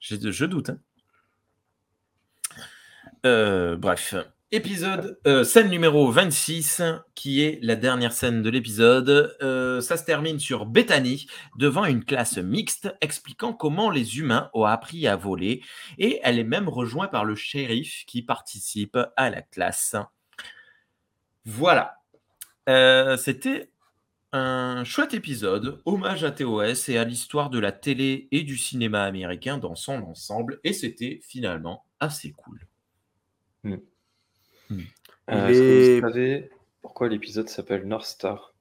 [0.00, 0.70] je, je doute.
[0.70, 0.80] hein.
[3.26, 4.14] Euh, bref,
[4.50, 6.82] épisode, euh, scène numéro 26,
[7.14, 9.36] qui est la dernière scène de l'épisode.
[9.42, 11.26] Euh, ça se termine sur Bethany,
[11.58, 15.62] devant une classe mixte, expliquant comment les humains ont appris à voler,
[15.98, 19.96] et elle est même rejointe par le shérif qui participe à la classe.
[21.44, 21.98] Voilà.
[22.68, 23.70] Euh, C'était
[24.32, 29.04] un chouette épisode, hommage à TOS et à l'histoire de la télé et du cinéma
[29.04, 32.66] américain dans son ensemble, et c'était finalement assez cool.
[33.66, 33.76] Euh,
[34.70, 34.80] Est-
[35.28, 36.50] que vous savez
[36.82, 38.52] pourquoi l'épisode s'appelle North Star?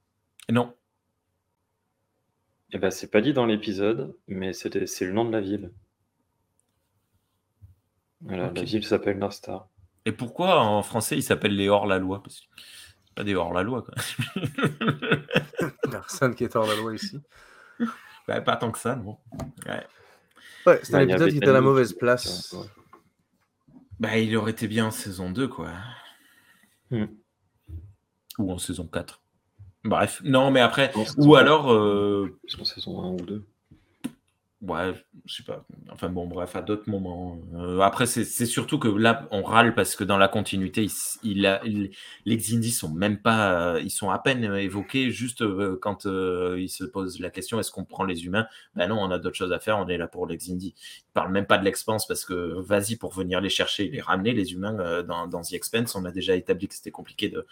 [0.50, 0.74] Non,
[2.74, 5.72] Eh ben, c'est pas dit dans l'épisode, mais c'était- c'est le nom de la ville.
[8.22, 9.68] Voilà, la ville s'appelle North Star.
[10.06, 12.22] et pourquoi en français il s'appelle les hors-la-loi?
[12.24, 12.46] Parce que
[13.06, 13.94] c'est pas des hors-la-loi, quoi.
[15.92, 17.20] Personne qui est hors la loi ici.
[18.28, 19.18] Bah, pas tant que ça, non.
[19.66, 19.88] Ouais.
[20.66, 22.52] Ouais, c'est un Bah, épisode qui était à la mauvaise place.
[22.52, 22.66] ouais.
[24.00, 25.72] Bah, il aurait été bien en saison 2, quoi.
[26.92, 27.06] Hmm.
[28.38, 29.22] Ou en saison 4.
[29.84, 33.48] Bref, non, mais après, ou alors, euh, sont saison 1 ou 2.
[34.62, 34.94] Ouais,
[35.26, 35.66] je sais pas.
[35.92, 37.38] Enfin bon, bref, à d'autres moments.
[37.56, 40.92] Euh, après, c'est surtout que là, on râle parce que dans la continuité, il,
[41.24, 41.92] il a- il-
[42.26, 46.58] les Xindi sont même pas, euh, ils sont à peine évoqués, juste euh, quand euh,
[46.60, 48.48] ils se posent la question est-ce qu'on prend les humains?
[48.76, 50.74] Ben non, on a d'autres choses à faire, on est là pour les Xindi.
[50.78, 54.34] Ils parlent même pas de l'expense parce que vas-y pour venir les chercher les ramener,
[54.34, 55.94] les humains, euh, dans, dans The Expense.
[55.96, 57.46] On a déjà établi que c'était compliqué de,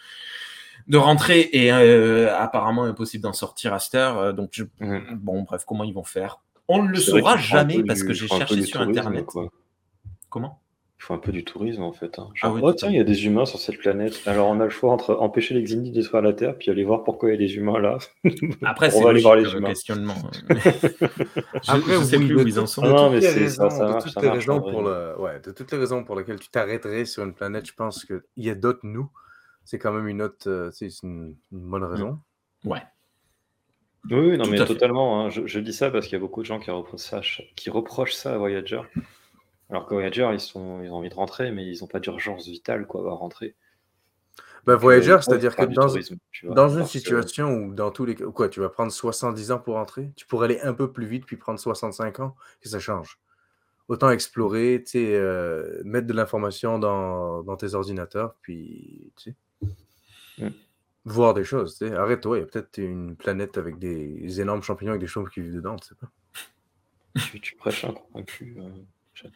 [0.88, 4.18] de rentrer et euh, apparemment impossible d'en sortir à cette heure.
[4.18, 5.18] euh, donc, je- Mhm.
[5.20, 6.40] bon, bref, comment ils vont faire?
[6.68, 9.26] On ne le saura jamais parce du- que j'ai cherché sur tourisme, Internet.
[9.26, 9.48] quoi.
[10.28, 10.60] Comment?
[10.98, 12.18] Il faut un peu du tourisme en fait.
[12.18, 12.30] hein.
[12.42, 14.22] Ah oui, oh à tiens, il y a des humains sur cette planète.
[14.26, 16.84] Alors on a le choix entre empêcher les Xindi de détruire la Terre, puis aller
[16.84, 17.98] voir pourquoi il y a des humains là.
[18.64, 19.68] Après, On c'est va aller voir les humains.
[19.68, 20.14] questionnement.
[20.48, 22.82] je, Après, je sais plus de où ils en sont.
[22.82, 23.68] De non, toutes mais les c'est- ça-
[24.32, 27.66] raisons- pour le, ouais, de toutes les raisons pour lesquelles tu t'arrêterais sur une planète,
[27.66, 29.08] je pense qu'il y a d'autres nous.
[29.64, 32.20] C'est quand même une autre, euh, c'est une, une bonne raison.
[32.64, 32.82] Ouais.
[34.10, 35.20] Oui, oui, non, Tout mais totalement.
[35.24, 35.30] hein.
[35.30, 37.20] Je, je dis ça parce qu'il y a beaucoup de gens qui reprochent ça,
[37.56, 38.80] qui reprochent ça à Voyager.
[39.68, 42.46] Alors que Voyager, ils, sont, ils ont envie de rentrer, mais ils n'ont pas d'urgence
[42.46, 43.54] vitale quoi, à rentrer.
[44.64, 47.90] Voyager, euh, ils c'est-à-dire que dans, tourisme, tu vois, dans une que- situation où, dans
[47.92, 50.74] tous les cas, quoi, tu vas prendre 70 ans pour entrer, tu pourrais aller un
[50.74, 53.18] peu plus vite puis prendre 65 ans, que ça change.
[53.88, 59.36] Autant explorer, tu sais, euh, mettre de l'information dans, dans tes ordinateurs, puis, tu sais,
[60.38, 60.48] Mm.
[61.06, 61.94] Voir des choses, tu sais.
[61.94, 65.40] Arrête-toi, il y a peut-être une planète avec des énormes champignons avec des chauves qui
[65.40, 66.08] vivent dedans, tu sais pas.
[67.30, 68.56] tu, tu prêches un convaincu.
[68.60, 69.28] euh,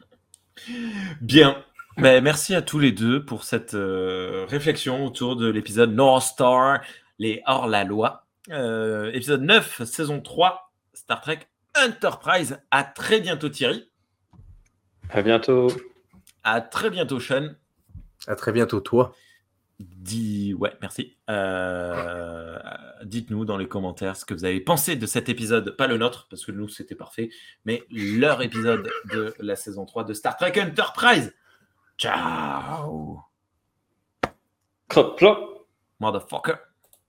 [1.20, 1.64] Bien.
[1.96, 6.80] Ben, merci à tous les deux pour cette euh, réflexion autour de l'épisode North Star,
[7.18, 8.26] les hors-la-loi.
[8.50, 11.40] Euh, épisode 9, saison 3, Star Trek
[11.78, 12.58] Enterprise.
[12.70, 13.88] À très bientôt Thierry.
[15.10, 15.68] À bientôt.
[16.42, 17.50] À très bientôt Sean.
[18.26, 19.14] À très bientôt, toi.
[19.80, 20.54] Dis...
[20.54, 21.16] Ouais, merci.
[21.30, 22.58] Euh,
[23.02, 26.26] Dites-nous dans les commentaires ce que vous avez pensé de cet épisode, pas le nôtre,
[26.28, 27.30] parce que nous c'était parfait,
[27.64, 31.34] mais leur épisode de la saison 3 de Star Trek Enterprise.
[31.96, 33.22] Ciao,
[35.98, 36.69] motherfucker.